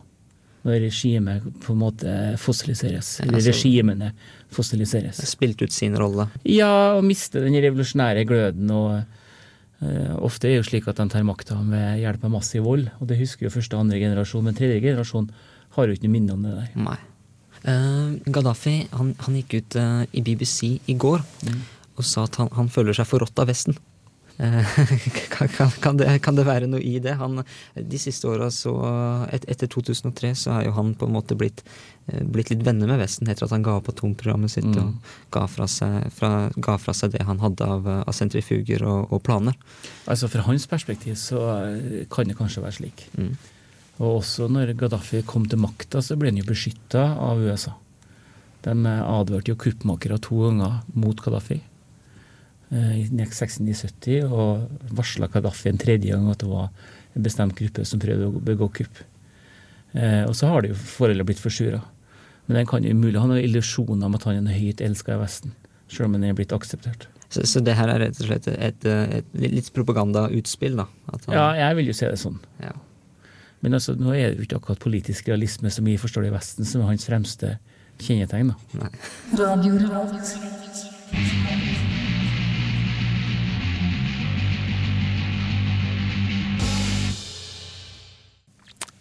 Når 0.67 0.81
regimet 0.88 1.45
på 1.62 1.75
en 1.75 1.81
måte 1.81 2.14
fossiliseres. 2.40 3.21
Eller 3.23 3.38
Altså- 3.38 3.55
regimene 3.55 4.11
fossiliseres. 4.52 5.21
Spilt 5.28 5.62
ut 5.62 5.73
sin 5.73 5.95
rolle. 5.97 6.26
Ja, 6.45 6.99
å 6.99 7.05
miste 7.05 7.40
den 7.45 7.55
revolusjonære 7.55 8.26
gløden. 8.26 8.71
og 8.71 9.05
Ofte 10.19 10.49
er 10.49 10.57
det 10.57 10.64
jo 10.64 10.71
slik 10.73 10.88
at 10.88 10.97
de 10.97 11.07
tar 11.09 11.23
makta 11.23 11.55
med 11.62 12.00
hjelp 12.00 12.25
av 12.25 12.31
massiv 12.35 12.64
vold. 12.64 12.90
og 13.00 13.07
Det 13.07 13.21
husker 13.21 13.47
jo 13.47 13.55
første 13.55 13.76
og 13.76 13.87
andre 13.87 14.00
generasjon, 14.00 14.43
men 14.43 14.55
tredje 14.55 14.83
generasjon 14.83 15.31
har 15.76 15.87
jo 15.87 15.95
ikke 15.95 16.09
noe 16.09 16.17
minne 16.17 16.33
om 16.35 16.43
det 16.43 16.55
der. 16.57 16.69
Nei. 16.75 16.99
Uh, 17.59 18.19
Gaddafi 18.26 18.88
han, 18.93 19.14
han 19.19 19.35
gikk 19.35 19.55
ut 19.62 19.76
uh, 19.76 20.05
i 20.12 20.21
BBC 20.23 20.81
i 20.87 20.95
går 20.95 21.23
og 21.99 22.07
sa 22.07 22.26
at 22.28 22.38
han, 22.40 22.50
han 22.57 22.73
føler 22.73 22.97
seg 22.97 23.09
forrådt 23.11 23.43
av 23.43 23.50
Vesten. 23.50 23.78
Eh, 24.38 24.67
kan, 25.31 25.49
kan, 25.49 25.71
kan, 25.71 25.97
det, 25.97 26.07
kan 26.23 26.37
det 26.38 26.45
være 26.47 26.69
noe 26.71 26.81
i 26.85 26.99
det? 27.02 27.17
Han, 27.19 27.43
de 27.75 27.99
siste 27.99 28.28
åra, 28.31 28.50
så 28.55 28.71
et, 29.35 29.47
Etter 29.50 29.71
2003 29.71 30.31
så 30.38 30.52
er 30.55 30.69
jo 30.69 30.76
han 30.76 30.93
på 30.99 31.09
en 31.09 31.17
måte 31.17 31.35
blitt, 31.38 31.64
eh, 32.07 32.23
blitt 32.23 32.52
litt 32.52 32.62
venner 32.67 32.87
med 32.90 33.02
Vesten 33.02 33.26
etter 33.26 33.49
at 33.49 33.55
han 33.57 33.67
ga 33.67 33.78
opp 33.81 33.90
atomprogrammet 33.90 34.55
sitt 34.55 34.69
Mm. 34.69 34.78
og 34.78 35.33
ga 35.35 35.47
fra, 35.50 35.67
seg, 35.67 36.11
fra, 36.14 36.50
ga 36.55 36.76
fra 36.78 36.93
seg 36.95 37.14
det 37.14 37.25
han 37.26 37.40
hadde 37.40 37.67
av, 37.67 37.87
av 37.88 38.14
sentrifuger 38.14 38.85
og, 38.87 39.12
og 39.12 39.23
planer. 39.26 39.57
Altså 40.07 40.28
Fra 40.31 40.45
hans 40.47 40.67
perspektiv 40.71 41.17
så 41.19 41.40
eh, 41.64 42.05
kan 42.11 42.28
det 42.28 42.37
kanskje 42.38 42.62
være 42.62 42.78
slik. 42.78 43.09
Mm. 43.19 43.33
Og 43.99 44.21
også 44.21 44.47
når 44.52 44.76
Gaddafi 44.78 45.25
kom 45.26 45.49
til 45.50 45.59
makta, 45.59 46.02
så 46.05 46.14
ble 46.14 46.31
han 46.31 46.38
jo 46.38 46.47
beskytta 46.47 47.09
av 47.19 47.43
USA. 47.43 47.75
De 48.62 48.75
advarte 48.87 49.50
jo 49.50 49.59
kuppmakere 49.59 50.21
to 50.23 50.45
ganger 50.45 50.78
mot 50.95 51.19
Gaddafi 51.25 51.59
i 52.70 53.04
1670, 53.08 54.25
og 54.28 54.68
varsla 54.92 55.28
Kadafi 55.32 55.70
en 55.70 55.78
tredje 55.80 56.10
gang 56.12 56.26
at 56.30 56.38
det 56.42 56.48
var 56.50 56.68
en 57.16 57.22
bestemt 57.25 57.54
gruppe 57.56 57.84
som 57.88 58.00
prøvde 58.02 58.26
å 58.28 58.40
begå 58.44 58.68
kupp. 58.80 58.98
Eh, 59.94 60.25
Og 60.28 60.34
så 60.37 60.46
har 60.50 60.62
det 60.62 60.70
jo 60.75 60.76
forholdet 60.76 61.26
blitt 61.26 61.40
forsura. 61.40 61.80
Men 62.46 62.56
den 62.60 62.66
kan 62.68 62.84
jo 62.84 62.92
mulig 62.96 63.18
ha 63.20 63.26
noen 63.28 63.40
illusjoner 63.44 64.06
om 64.06 64.14
at 64.16 64.25
han 64.28 64.46
er 64.46 64.58
høyt 64.60 64.80
elska 64.84 65.14
i 65.16 65.20
Vesten. 65.22 65.52
Selv 65.88 66.04
om 66.10 66.12
han 66.18 66.25
er 66.28 66.34
blitt 66.37 66.52
akseptert. 66.52 67.06
Så, 67.30 67.42
så 67.48 67.60
det 67.64 67.75
her 67.76 67.88
er 67.92 67.98
rett 68.00 68.20
og 68.20 68.26
slett 68.28 68.46
et, 68.48 68.84
et, 68.84 69.25
et 69.34 69.50
litt 69.52 69.72
propagandautspill, 69.76 70.76
da? 70.80 70.87
At 71.12 71.25
han, 71.28 71.34
Ja, 71.37 71.46
jeg 71.68 71.76
vil 71.80 71.87
jo 71.90 71.96
se 71.96 72.08
det 72.12 72.20
sånn. 72.20 72.38
ja. 72.62 72.72
Men 73.60 73.75
altså, 73.75 73.96
nå 73.98 74.12
er 74.14 74.30
det 74.30 74.38
jo 74.38 74.44
ikke 74.46 74.60
akkurat 74.60 74.78
politisk 74.84 75.26
realisme 75.32 75.66
som 75.75 75.84
vi 75.84 75.96
forstår 75.98 76.22
det 76.22 76.30
i 76.30 76.37
Vesten, 76.37 76.64
som 76.68 76.80
er 76.84 76.92
hans 76.92 77.04
fremste 77.08 77.56
kjennetegn. 77.98 78.52
da. 78.54 78.56
Nei. 78.78 78.92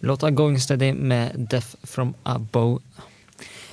Låta 0.00 0.30
'Going 0.30 0.58
Steady' 0.58 0.94
med 0.94 1.48
'Death 1.50 1.76
From 1.82 2.14
A 2.22 2.38
Bow'. 2.52 2.80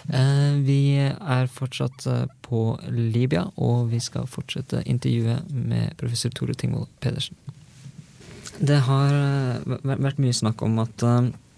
Eh, 0.09 0.53
vi 0.61 0.97
er 0.97 1.47
fortsatt 1.47 2.05
eh, 2.05 2.25
på 2.41 2.79
Libya, 2.89 3.47
og 3.55 3.89
vi 3.89 3.99
skal 3.99 4.27
fortsette 4.29 4.83
intervjuet 4.85 5.49
med 5.49 5.97
professor 5.97 6.29
Tore 6.29 6.53
Tingvold 6.53 6.87
Pedersen. 7.01 7.35
Det 8.59 8.79
har 8.85 9.13
eh, 9.13 9.79
vært 9.81 10.21
mye 10.21 10.33
snakk 10.33 10.61
om 10.61 10.79
at 10.79 11.05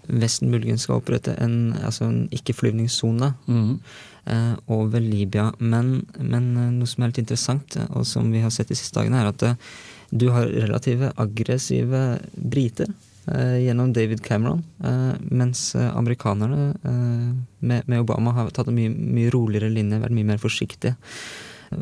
Vesten 0.08 0.48
muligens 0.48 0.86
skal 0.86 1.02
opprette 1.02 1.34
en, 1.36 1.74
altså 1.84 2.06
en 2.06 2.22
ikke-flyvningssone 2.32 3.26
eh, 4.24 4.54
over 4.72 5.00
Libya. 5.04 5.50
Men, 5.58 6.06
men 6.16 6.54
noe 6.78 6.88
som 6.88 7.04
er 7.04 7.12
litt 7.12 7.20
interessant, 7.26 7.76
og 7.90 8.06
som 8.08 8.32
vi 8.32 8.40
har 8.40 8.52
sett 8.54 8.72
de 8.72 8.78
siste 8.78 8.96
dagene, 8.96 9.20
er 9.20 9.28
at 9.28 9.44
du 10.08 10.30
har 10.32 10.48
relative 10.48 11.12
aggressive 11.20 12.00
briter 12.32 12.88
gjennom 13.64 13.92
David 13.96 14.22
Cameron, 14.24 14.62
eh, 14.84 15.12
mens 15.30 15.74
eh, 15.74 15.90
amerikanerne 15.96 16.70
eh, 16.84 17.28
med, 17.60 17.84
med 17.88 18.00
Obama 18.04 18.32
har 18.36 18.50
tatt 18.54 18.68
en 18.70 18.78
mye, 18.78 18.90
mye 18.92 19.30
roligere 19.34 19.70
linje, 19.72 20.00
vært 20.02 20.14
mye 20.16 20.28
mer 20.32 20.40
forsiktige. 20.42 20.94
Eh, 21.72 21.76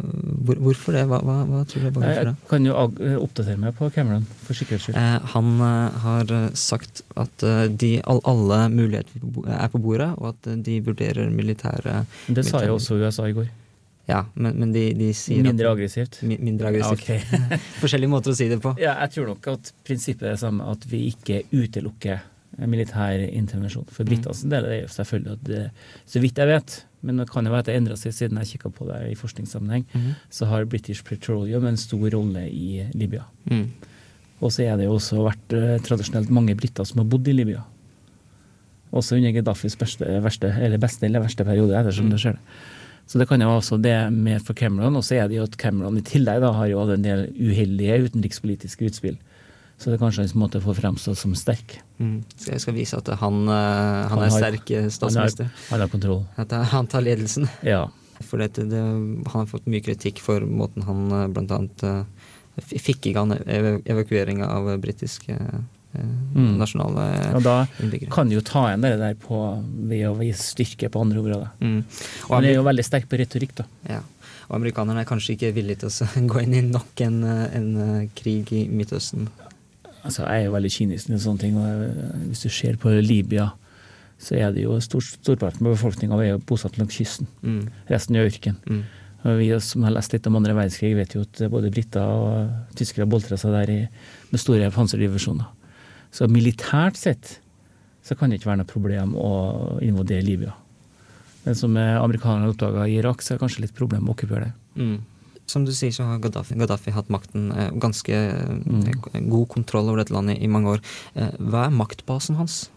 Hvor, 0.47 0.59
hvorfor 0.59 0.97
det? 0.97 1.05
Hva, 1.07 1.21
hva, 1.23 1.37
hva 1.47 1.61
tror 1.71 1.85
du 1.85 1.87
er 1.87 1.93
bakgrunnen 1.95 2.39
for 2.41 2.47
Jeg 2.47 2.51
kan 2.51 2.65
jo 2.67 2.73
eh, 3.07 3.19
oppdatere 3.23 3.61
meg 3.63 3.77
på 3.79 3.91
Cameron, 3.95 4.25
for 4.47 4.59
sikkerhets 4.59 4.89
skyld. 4.89 4.97
Eh, 4.99 5.29
han 5.35 5.53
eh, 5.69 6.01
har 6.07 6.33
eh, 6.41 6.49
sagt 6.59 7.05
at 7.23 7.45
eh, 7.47 7.67
de, 7.71 7.93
all, 8.11 8.19
alle 8.27 8.59
muligheter 8.75 9.47
er 9.61 9.71
på 9.71 9.79
bordet, 9.85 10.11
og 10.19 10.33
at 10.33 10.51
eh, 10.51 10.59
de 10.67 10.81
vurderer 10.89 11.31
militære 11.31 12.01
Det 12.29 12.45
sa 12.49 12.65
jeg 12.65 12.73
jo 12.73 12.81
også 12.81 12.99
USA 13.05 13.29
i 13.31 13.37
går. 13.39 13.47
Ja, 14.07 14.21
men, 14.39 14.55
men 14.61 14.73
de, 14.75 14.85
de 14.95 15.11
sier 15.19 15.43
Mindre 15.43 15.67
at 15.73 15.77
aggressivt. 15.77 16.21
Mi- 16.23 16.39
Mindre 16.39 16.71
aggressivt. 16.71 17.03
ok. 17.03 17.61
Forskjellige 17.83 18.13
måter 18.13 18.31
å 18.31 18.39
si 18.39 18.47
det 18.53 18.61
på. 18.63 18.77
Ja, 18.79 18.95
jeg 19.03 19.17
tror 19.17 19.33
nok 19.33 19.49
at 19.51 19.73
prinsippet 19.87 20.29
er 20.29 20.37
det 20.37 20.43
samme, 20.45 20.69
at 20.71 20.87
vi 20.91 21.09
ikke 21.11 21.43
utelukker 21.51 22.23
militær 22.65 23.21
intervensjon. 23.27 23.89
For 23.93 24.09
britenes 24.09 24.45
del 24.49 24.65
er 24.65 24.73
det 24.73 24.79
jo 24.85 24.93
selvfølgelig 24.95 25.35
at 25.35 25.43
det, 25.49 25.65
så 26.09 26.23
vidt 26.23 26.39
jeg 26.41 26.49
vet, 26.49 26.77
men 27.07 27.21
det 27.21 27.27
kan 27.29 27.45
jo 27.45 27.53
være 27.53 27.67
at 27.67 27.69
det 27.69 27.77
endra 27.81 27.99
seg 28.01 28.15
siden 28.17 28.41
jeg 28.41 28.55
kikka 28.55 28.71
på 28.79 28.87
det 28.89 29.01
i 29.11 29.19
forskningssammenheng, 29.19 29.85
mm. 29.93 30.09
så 30.33 30.49
har 30.51 30.69
British 30.71 31.05
Petroleum 31.05 31.67
en 31.69 31.79
stor 31.81 32.07
rolle 32.15 32.47
i 32.49 32.87
Libya. 32.97 33.27
Mm. 33.51 33.67
Og 34.41 34.53
så 34.53 34.67
er 34.67 34.79
det 34.79 34.89
jo 34.89 34.97
også 34.97 35.21
vært 35.25 35.57
eh, 35.57 35.77
tradisjonelt 35.85 36.33
mange 36.33 36.57
briter 36.59 36.87
som 36.89 37.03
har 37.03 37.09
bodd 37.11 37.29
i 37.29 37.37
Libya. 37.37 37.63
Også 38.97 39.19
under 39.19 39.35
Gaddafis 39.35 39.77
beste, 39.77 40.09
verste, 40.25 40.51
eller 40.63 40.81
beste 40.81 41.09
eller 41.09 41.25
verste 41.25 41.45
periode, 41.45 41.77
ettersom 41.77 42.09
det 42.13 42.21
skjer. 42.23 42.41
Så 43.07 43.21
det 43.21 43.29
kan 43.31 43.41
jo 43.41 43.49
også 43.55 43.79
det 43.81 43.95
med 44.13 44.43
for 44.43 44.55
Cameron. 44.59 44.97
Og 44.99 45.05
så 45.07 45.15
er 45.23 45.29
det 45.31 45.37
jo 45.39 45.45
at 45.47 45.57
Cameron 45.61 45.97
i 45.99 46.03
tillegg 46.03 46.41
da 46.43 46.51
har 46.57 46.67
jo 46.73 46.81
hatt 46.83 46.97
en 46.97 47.05
del 47.07 47.27
uheldige 47.39 48.01
utenrikspolitiske 48.09 48.89
utspill. 48.89 49.17
Så 49.79 49.91
det 49.93 49.99
er 49.99 50.03
kanskje 50.07 50.25
hans 50.25 50.35
måte 50.35 50.59
å 50.59 50.65
få 50.65 50.73
fremstå 50.75 51.13
som 51.21 51.35
sterk. 51.37 51.77
Mm. 52.01 52.23
Så 52.41 52.51
jeg 52.55 52.63
skal 52.65 52.75
vise 52.75 52.97
at 52.99 53.07
han, 53.21 53.43
eh, 53.47 54.09
han 54.09 54.09
Han 54.11 54.19
er 54.25 54.31
har- 54.31 54.39
sterk 54.41 54.71
eh, 54.71 54.77
Han 54.77 54.85
har, 54.89 54.91
statsminister. 54.91 55.51
han 55.71 55.81
har 55.81 55.89
kontroll. 55.89 56.25
At 56.37 56.51
han 56.51 56.87
tar 56.87 57.01
ledelsen. 57.03 57.49
Ja. 57.63 57.87
For 58.23 58.39
det, 58.39 58.55
det, 58.55 58.81
han 58.81 59.23
har 59.29 59.47
fått 59.47 59.67
mye 59.69 59.85
kritikk 59.85 60.19
for 60.25 60.41
måten 60.41 60.83
han 60.89 61.33
bl.a. 61.33 61.61
eh, 61.85 62.05
fikk 62.81 63.07
i 63.07 63.13
gang 63.13 63.33
ev 63.47 63.83
evakueringa 63.85 64.49
av 64.49 64.71
eh, 64.73 64.79
britiske 64.81 65.29
eh, 65.37 65.61
Mm. 65.97 66.57
nasjonale 66.61 67.07
Og 67.39 67.43
da 67.45 67.57
innbyggere. 67.81 68.11
kan 68.13 68.29
du 68.29 68.37
jo 68.37 68.43
ta 68.45 68.67
igjen 68.69 68.85
det 68.85 68.93
der 69.01 69.17
på, 69.21 69.41
ved 69.89 70.05
å 70.09 70.15
vise 70.19 70.43
styrke 70.43 70.91
på 70.93 71.03
andre 71.07 71.23
områder. 71.23 71.49
Mm. 71.61 71.81
Og 72.29 72.35
Han 72.37 72.49
er 72.49 72.57
jo 72.59 72.67
veldig 72.67 72.85
sterk 72.87 73.09
på 73.11 73.19
retorikk, 73.21 73.57
da. 73.63 73.67
ja. 73.89 74.03
og 74.49 74.57
amerikanerne 74.61 75.03
er 75.03 75.09
kanskje 75.09 75.37
ikke 75.37 75.55
villige 75.57 75.85
til 75.85 75.91
å 75.93 76.27
gå 76.33 76.45
inn 76.45 76.59
i 76.59 76.65
nok 76.67 77.05
en, 77.07 77.23
eh, 77.25 77.45
en 77.59 77.69
eh, 77.87 78.09
krig 78.19 78.53
i 78.53 78.67
Midtøsten. 78.69 79.29
Altså, 80.07 80.23
jeg 80.23 80.43
er 80.43 80.45
jo 80.47 80.55
veldig 80.55 80.71
kynisk 80.71 81.09
til 81.11 81.23
sånne 81.23 81.43
ting. 81.43 81.57
og 81.59 81.87
eh, 81.89 82.29
Hvis 82.29 82.45
du 82.47 82.51
ser 82.53 82.77
på 82.83 82.93
Libya, 83.03 83.51
så 84.23 84.37
er 84.39 84.53
det 84.55 84.63
jo 84.65 84.79
stor, 84.81 85.03
storparten 85.03 85.67
av 85.67 85.75
befolkninga 85.75 86.21
er 86.23 86.31
jo 86.35 86.45
bosatt 86.47 86.79
langs 86.79 86.95
kysten. 86.97 87.29
Mm. 87.43 87.67
Resten 87.91 88.17
er 88.17 88.31
ørken. 88.31 88.57
Mm. 88.69 88.85
Og 89.27 89.41
vi 89.41 89.49
som 89.65 89.83
har 89.83 89.95
lest 89.97 90.13
litt 90.15 90.27
om 90.29 90.39
andre 90.39 90.55
verdenskrig, 90.55 90.95
vet 90.97 91.17
jo 91.17 91.25
at 91.27 91.41
både 91.51 91.73
briter 91.75 92.07
og 92.07 92.77
tyskere 92.79 93.09
boltra 93.11 93.39
seg 93.41 93.55
der 93.57 93.73
i, 93.73 93.79
med 94.31 94.43
store 94.43 94.71
panserdivisjoner. 94.75 95.49
Så 96.13 96.29
militært 96.31 96.97
sett 96.97 97.39
så 98.07 98.15
kan 98.17 98.31
det 98.31 98.39
ikke 98.41 98.53
være 98.53 98.63
noe 98.63 98.71
problem 98.71 99.15
å 99.19 99.81
invadere 99.83 100.23
Libya. 100.23 100.53
Men 101.45 101.55
som 101.59 101.75
amerikanerne 101.77 102.51
oppdaga 102.53 102.87
i 102.87 102.99
Irak, 103.01 103.23
så 103.23 103.33
er 103.35 103.39
det 103.39 103.43
kanskje 103.45 103.65
litt 103.67 103.75
problem 103.75 104.07
å 104.09 104.15
okkupere 104.15 104.49
det. 104.49 104.53
Mm. 104.83 104.97
Som 105.47 105.65
du 105.67 105.71
sier, 105.75 105.93
så 105.95 106.03
har 106.09 106.19
Gaddafi, 106.19 106.57
Gaddafi 106.59 106.91
hatt 106.95 107.11
makten, 107.13 107.53
eh, 107.55 107.71
ganske 107.71 108.11
eh, 108.11 108.49
Mm. 108.67 109.29
god 109.31 109.49
kontroll 109.49 109.89
over 109.89 109.99
dette 110.03 110.13
landet 110.15 110.41
i 110.43 110.49
mange 110.51 110.67
år. 110.75 110.81
Eh, 111.15 111.31
hva 111.39 111.67
er 111.67 111.71
maktbasen 111.71 112.37
hans? 112.37 112.69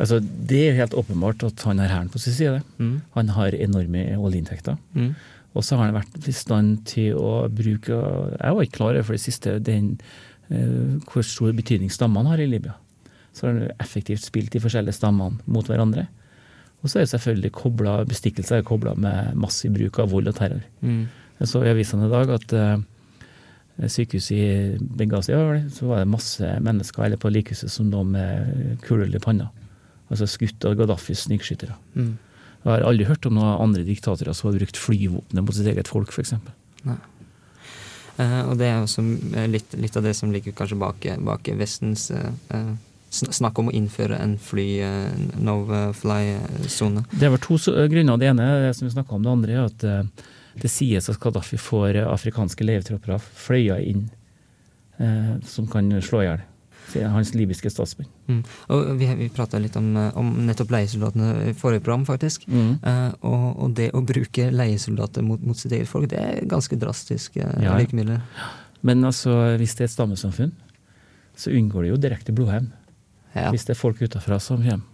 Altså, 0.00 0.18
Det 0.20 0.70
er 0.70 0.76
helt 0.80 0.94
åpenbart 0.94 1.44
at 1.46 1.62
han 1.62 1.78
har 1.78 1.88
hæren 1.88 2.10
på 2.10 2.18
sin 2.18 2.32
side. 2.32 2.62
Mm. 2.78 3.02
Han 3.14 3.28
har 3.28 3.50
enorme 3.52 4.16
oljeinntekter. 4.18 4.78
Mm. 4.96 5.14
Og 5.54 5.62
så 5.62 5.76
har 5.76 5.90
han 5.90 5.94
vært 6.02 6.28
i 6.28 6.32
stand 6.32 6.84
til 6.86 7.14
å 7.14 7.48
bruke 7.48 7.88
Jeg 8.40 8.54
var 8.54 8.62
ikke 8.62 8.76
klar 8.78 8.94
over 8.94 9.02
for 9.02 9.12
det 9.12 9.20
siste 9.20 9.58
den, 9.62 10.00
hvor 10.50 11.22
stor 11.26 11.52
betydning 11.54 11.92
stammene 11.94 12.32
har 12.32 12.40
i 12.42 12.48
Libya. 12.50 12.74
Så 13.32 13.46
har 13.46 13.54
han 13.54 13.82
effektivt 13.82 14.24
spilt 14.24 14.50
de 14.50 14.62
forskjellige 14.62 14.96
stammene 14.98 15.38
mot 15.46 15.66
hverandre. 15.70 16.08
Og 16.80 16.88
så 16.88 16.98
er 16.98 17.04
det 17.04 17.12
selvfølgelig 17.12 17.52
koblet, 17.54 18.08
bestikkelse 18.08 18.56
er 18.56 18.66
kobla 18.66 18.94
med 18.98 19.36
massiv 19.38 19.74
bruk 19.76 20.00
av 20.00 20.10
vold 20.14 20.30
og 20.32 20.38
terror. 20.38 20.62
Mm. 20.80 21.04
Jeg 21.40 21.50
så 21.50 21.62
i 21.64 21.70
avisene 21.72 22.08
i 22.08 22.12
dag 22.12 22.32
at 22.34 22.54
eh, 22.56 22.82
sykehuset 23.88 24.32
i 24.36 24.88
Benghazi 24.96 25.36
så 25.72 25.88
var 25.88 26.02
det 26.02 26.12
masse 26.12 26.54
mennesker 26.64 27.04
eller 27.04 27.20
på 27.20 27.32
likhuset 27.32 27.72
som 27.72 27.92
lå 27.92 28.02
med 28.08 28.80
kuler 28.86 29.12
i 29.12 29.22
panna. 29.22 29.50
Altså 30.10 30.26
skutt 30.28 30.64
av 30.66 30.74
Gaddafis 30.78 31.26
snikskyttere. 31.28 31.76
Mm. 31.94 32.16
Jeg 32.60 32.72
har 32.72 32.84
aldri 32.84 33.06
hørt 33.08 33.24
om 33.28 33.38
noen 33.38 33.60
andre 33.62 33.84
diktatorer 33.86 34.36
som 34.36 34.50
har 34.50 34.58
brukt 34.58 34.80
flyvåpenet 34.80 35.46
mot 35.46 35.56
sitt 35.56 35.68
eget 35.70 35.88
folk, 35.88 36.12
f.eks. 36.12 36.34
Eh, 38.16 38.40
og 38.48 38.58
det 38.60 38.68
er 38.68 38.82
også 38.82 39.04
eh, 39.36 39.48
litt, 39.50 39.74
litt 39.80 39.96
av 39.96 40.06
det 40.06 40.14
som 40.18 40.32
ligger 40.32 40.54
kanskje 40.56 40.78
bak, 40.80 41.06
bak 41.26 41.50
Vestens 41.58 42.10
eh, 42.10 42.72
snakk 43.10 43.58
om 43.58 43.70
å 43.70 43.74
innføre 43.74 44.18
en 44.22 44.36
fly, 44.38 44.68
no-fly-sone. 45.42 47.02
Det 47.10 47.30
vel 47.32 47.40
to 47.42 47.56
grunner. 47.90 48.20
Det 48.20 48.28
ene 48.30 48.46
det 48.68 48.74
som 48.78 48.86
vi 48.86 48.92
snakka 48.94 49.16
om, 49.16 49.24
det 49.24 49.32
andre 49.32 49.56
er 49.56 49.64
at 49.66 49.86
det 50.60 50.70
sies 50.70 51.08
at 51.10 51.18
Gaddafi 51.18 51.58
får 51.58 51.98
afrikanske 52.04 52.66
levetropper 52.66 53.18
fløya 53.18 53.80
inn 53.82 54.06
som 55.48 55.66
kan 55.70 55.90
slå 56.04 56.22
i 56.22 56.28
hjel 56.28 56.46
sier 56.92 57.12
hans 57.12 57.32
libyske 57.36 57.70
statsmann. 57.72 58.08
Mm. 58.28 58.40
Og 58.74 58.90
vi, 59.00 59.08
vi 59.18 59.28
prata 59.34 59.60
litt 59.62 59.76
om, 59.78 59.90
eh, 59.96 60.10
om 60.18 60.32
nettopp 60.46 60.72
leiesoldatene 60.74 61.30
i 61.50 61.54
forrige 61.58 61.84
program, 61.86 62.06
faktisk. 62.08 62.46
Mm. 62.50 62.72
Eh, 62.82 63.06
og, 63.26 63.46
og 63.64 63.76
det 63.78 63.90
å 63.96 64.02
bruke 64.06 64.50
leiesoldater 64.54 65.24
mot, 65.26 65.42
mot 65.46 65.58
sitt 65.58 65.74
eget 65.76 65.90
folk, 65.90 66.10
det 66.12 66.20
er 66.20 66.50
ganske 66.50 66.78
drastisk 66.80 67.38
uh, 67.40 67.48
Ja. 67.62 67.76
virkemidler. 67.78 68.22
Men 68.86 69.04
altså, 69.04 69.56
hvis 69.60 69.76
det 69.76 69.86
er 69.86 69.90
et 69.90 69.96
stammesamfunn, 69.96 70.54
så 71.36 71.52
unngår 71.56 71.86
det 71.86 71.90
jo 71.92 71.98
direkte 72.00 72.34
blodhevn. 72.36 72.70
Ja. 73.34 73.50
Hvis 73.52 73.66
det 73.68 73.76
er 73.76 73.80
folk 73.80 74.00
utafra 74.02 74.40
som 74.42 74.62
kommer. 74.64 74.86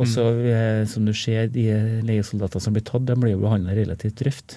Og 0.00 0.08
så, 0.08 0.24
eh, 0.48 0.86
som 0.88 1.04
du 1.04 1.12
ser, 1.12 1.50
de 1.52 1.66
leiesoldatene 2.06 2.64
som 2.64 2.72
blir 2.72 2.84
tatt, 2.88 3.04
de 3.04 3.16
blir 3.18 3.34
jo 3.34 3.42
behandla 3.42 3.74
relativt 3.76 4.22
røft. 4.24 4.54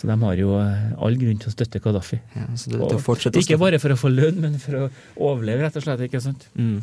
Så 0.00 0.08
de 0.08 0.14
har 0.22 0.38
jo 0.40 0.54
eh, 0.56 0.92
all 1.04 1.16
grunn 1.20 1.40
til 1.42 1.50
å 1.50 1.52
støtte 1.52 1.80
Gaddafi. 1.84 2.16
Ja, 2.32 2.46
så 2.56 2.70
det, 2.72 2.78
Og 2.80 2.88
det 2.94 2.96
å 2.96 3.04
fortsette 3.04 3.42
ikke 3.42 3.58
bare 3.60 3.80
for 3.82 3.92
å 3.92 3.98
få 4.00 4.08
lønn, 4.08 4.40
men 4.40 4.56
for 4.62 4.78
å 4.78 4.86
overleve, 5.28 5.66
rett 5.66 5.76
og 5.76 5.84
slett. 5.84 6.06
ikke 6.06 6.22
sant? 6.24 6.46
Mm. 6.56 6.78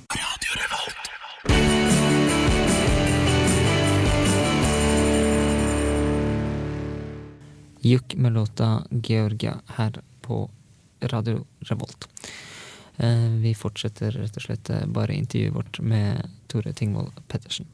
Juk 7.82 8.16
med 8.16 8.34
låta 8.34 8.84
'Georgia' 8.90 9.60
her 9.66 9.92
på 10.22 10.50
Radio 11.02 11.46
Revolt. 11.60 12.08
Eh, 12.98 13.30
vi 13.30 13.54
fortsetter 13.56 14.12
rett 14.12 14.38
og 14.38 14.42
slett 14.44 14.70
eh, 14.70 14.86
bare 14.86 15.14
intervjuet 15.14 15.54
vårt 15.56 15.80
med 15.80 16.30
Tore 16.48 16.74
Tingvold 16.74 17.12
Pettersen. 17.28 17.66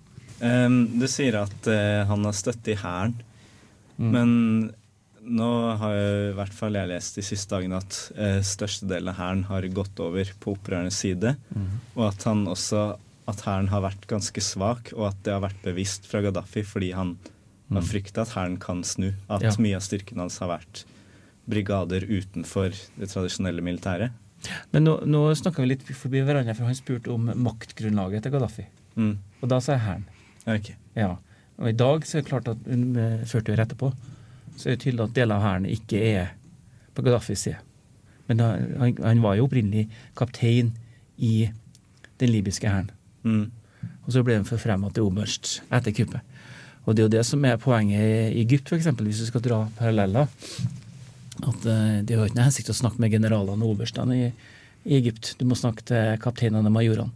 Um, 0.44 1.00
du 1.00 1.08
sier 1.08 1.38
at 1.40 1.68
uh, 1.72 2.04
han 2.10 2.26
har 2.28 2.34
støtte 2.36 2.72
i 2.74 2.76
hæren, 2.80 3.16
Mm. 3.98 4.10
men 4.12 4.30
nå 5.24 5.50
har 5.80 5.96
jeg, 5.96 6.30
i 6.32 6.36
hvert 6.38 6.56
fall 6.56 6.77
jeg 6.77 6.89
lest 6.92 7.18
de 7.18 7.24
siste 7.25 7.56
dagene 7.56 7.80
at 7.80 7.98
eh, 8.20 8.39
størstedelen 8.44 9.12
av 9.13 9.20
hæren 9.20 9.44
har 9.48 9.68
gått 9.75 10.00
over 10.03 10.30
på 10.44 10.56
opprørernes 10.58 11.00
side, 11.00 11.36
og 11.96 12.06
at 12.10 12.25
han 12.27 12.46
også 12.51 12.84
at 13.30 13.44
hæren 13.46 13.70
har 13.72 13.84
vært 13.86 14.08
ganske 14.10 14.44
svak, 14.44 14.92
og 14.98 15.08
at 15.12 15.22
det 15.24 15.36
har 15.36 15.44
vært 15.46 15.62
bevisst 15.63 16.10
fra 16.10 16.20
Gaddafi 16.25 16.65
fordi 16.68 16.92
han 16.96 17.15
mm. 17.15 17.77
har 17.77 17.86
frykta 17.88 18.25
at 18.25 18.34
hæren 18.36 18.58
kan 18.60 18.84
snu. 18.84 19.13
At 19.30 19.46
Ja. 19.46 19.53
mye 19.60 19.80
av 19.80 19.86
styrken 19.86 20.20
hans 20.20 20.39
har 20.44 20.51
vært 20.51 20.84
brigader 21.48 22.03
utenfor 22.03 22.75
det 23.00 23.10
tradisjonelle 23.12 23.63
militæret. 23.63 24.12
Men 24.75 24.84
nå, 24.84 24.98
nå 25.08 25.22
snakka 25.39 25.63
vi 25.63 25.72
litt 25.72 25.84
forbi 25.88 26.20
hverandre, 26.24 26.56
for 26.56 26.68
han 26.68 26.75
spurte 26.75 27.12
om 27.12 27.32
maktgrunnlaget 27.32 28.25
til 28.25 28.34
Gaddafi. 28.36 28.65
Mm. 29.00 29.15
Og 29.42 29.48
da 29.51 29.60
sa 29.63 29.77
jeg 29.77 29.86
hæren. 29.88 30.10
Okay. 30.44 30.75
Ja. 31.00 31.15
Og 31.62 31.70
i 31.70 31.77
dag 31.80 32.03
så 32.03 32.18
er 32.18 32.25
det 32.25 32.30
klart 32.30 32.50
at 32.51 32.68
hun 32.68 32.98
førte 33.30 33.53
jo 33.53 33.56
rett 33.56 33.72
etterpå 33.72 33.94
så 34.57 34.69
er 34.69 34.75
det 34.75 34.83
tydelig 34.86 35.07
at 35.07 35.15
deler 35.17 35.39
av 35.39 35.45
hæren 35.48 35.69
ikke 35.69 36.01
er 36.13 36.33
på 36.93 37.05
Gaddafis 37.05 37.48
side. 37.48 37.60
Men 38.29 38.39
da, 38.39 38.51
han, 38.79 38.95
han 39.03 39.24
var 39.24 39.38
jo 39.38 39.48
opprinnelig 39.48 39.88
kaptein 40.17 40.72
i 41.17 41.50
den 42.22 42.31
libyske 42.31 42.69
hæren. 42.69 42.91
Mm. 43.24 43.50
Og 44.05 44.13
så 44.15 44.24
ble 44.24 44.38
han 44.39 44.48
forfremma 44.48 44.91
til 44.93 45.07
oberst 45.07 45.60
etter 45.74 45.95
kuppet. 45.95 46.22
Og 46.83 46.95
det 46.95 47.03
er 47.03 47.07
jo 47.07 47.15
det 47.15 47.25
som 47.27 47.43
er 47.48 47.60
poenget 47.62 48.03
i 48.03 48.41
Egypt, 48.43 48.72
f.eks., 48.72 48.89
hvis 49.00 49.22
du 49.24 49.27
skal 49.29 49.43
dra 49.43 49.60
paralleller. 49.77 50.27
At 51.43 51.67
eh, 51.67 52.00
det 52.03 52.17
har 52.17 52.27
ikke 52.27 52.38
noe 52.38 52.48
hensikt 52.50 52.72
å 52.74 52.75
snakke 52.75 53.00
med 53.01 53.13
generalene 53.15 53.63
og 53.63 53.77
oberstene 53.77 54.17
i, 54.17 54.25
i 54.83 54.98
Egypt. 55.00 55.33
Du 55.39 55.48
må 55.48 55.55
snakke 55.60 55.86
til 55.88 56.17
kapteinene 56.24 56.67
og 56.67 56.75
majorene. 56.75 57.12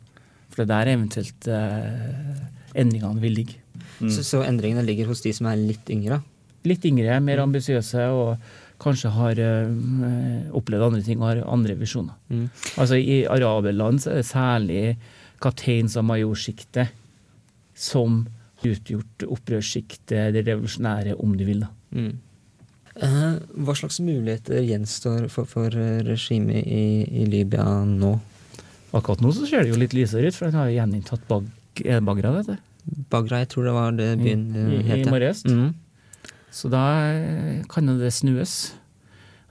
For 0.48 0.63
det 0.63 0.70
er 0.70 0.72
der 0.72 0.94
eventuelt 0.96 1.50
eh, 1.51 2.39
endringene 2.79 3.24
vil 3.24 3.36
ligge. 3.41 3.60
Mm. 4.00 4.10
Så, 4.13 4.24
så 4.24 4.41
endringene 4.46 4.86
ligger 4.88 5.12
hos 5.12 5.22
de 5.25 5.34
som 5.36 5.50
er 5.51 5.60
litt 5.60 5.91
yngre? 5.94 6.22
Litt 6.68 6.86
yngre, 6.90 7.20
mer 7.24 7.44
ambisiøse 7.44 8.08
og 8.14 8.48
kanskje 8.82 9.12
har 9.16 9.40
eh, 9.42 10.50
opplevd 10.56 10.90
andre 10.90 11.04
ting 11.06 11.22
og 11.22 11.32
har 11.32 11.44
andre 11.50 11.78
visjoner. 11.80 12.18
Mm. 12.30 12.48
Altså 12.78 13.00
I 13.00 13.24
araberland 13.32 14.04
er 14.06 14.20
det 14.20 14.28
særlig 14.30 14.82
kapteins- 15.42 15.98
og 15.98 16.06
majorsjiktet 16.10 16.94
som 17.78 18.24
utgjort 18.66 19.26
opprørssjiktet, 19.28 20.34
det 20.34 20.46
revolusjonære, 20.48 21.18
om 21.22 21.36
du 21.38 21.44
vil. 21.46 21.66
da. 21.66 21.70
Mm. 21.94 22.16
Eh, 22.98 23.34
hva 23.62 23.76
slags 23.78 24.00
muligheter 24.02 24.64
gjenstår 24.66 25.28
for, 25.30 25.46
for 25.50 25.74
eh, 25.78 26.00
regimet 26.06 26.66
i, 26.66 27.06
i 27.22 27.28
Libya 27.30 27.66
nå? 27.86 28.16
Akkurat 28.98 29.22
nå 29.22 29.34
så 29.36 29.46
ser 29.46 29.66
det 29.66 29.74
jo 29.74 29.82
litt 29.82 29.94
lysere 29.94 30.32
ut, 30.32 30.38
for 30.38 30.50
han 30.50 30.64
har 30.64 30.74
gjeninntatt 30.74 31.28
bag, 31.30 31.46
er 31.86 32.02
Bagra, 32.06 32.34
vet 32.40 32.50
du. 32.50 32.56
Bagra, 33.12 33.44
jeg 33.44 33.52
tror 33.52 33.68
det 33.68 33.76
var 33.76 33.98
det 34.00 34.10
byen 34.22 34.48
I, 34.50 34.64
eh, 34.64 34.72
i, 34.72 34.82
het. 34.88 34.98
i 34.98 35.06
ja. 35.06 35.12
morges. 35.14 35.44
Mm. 35.46 35.70
Så 36.51 36.70
da 36.72 36.84
eh, 37.13 37.63
kan 37.70 37.88
jo 37.89 37.98
det 38.00 38.13
snues. 38.16 38.74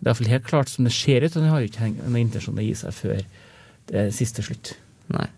Det 0.01 0.07
er 0.07 0.11
iallfall 0.13 0.33
helt 0.33 0.47
klart 0.49 0.69
som 0.73 0.85
det 0.89 0.93
ser 0.97 1.25
ut, 1.25 1.37
og 1.37 1.43
han 1.43 1.51
har 1.53 1.61
jo 1.65 1.69
ikke 1.71 1.91
noen 1.97 2.17
intensjon 2.27 2.59
å 2.59 2.63
gi 2.65 2.75
seg 2.77 2.93
før 2.97 3.21
det 3.89 3.97
er 4.01 4.11
siste 4.15 4.43
slutt. 4.45 4.67
Nei. 5.15 5.29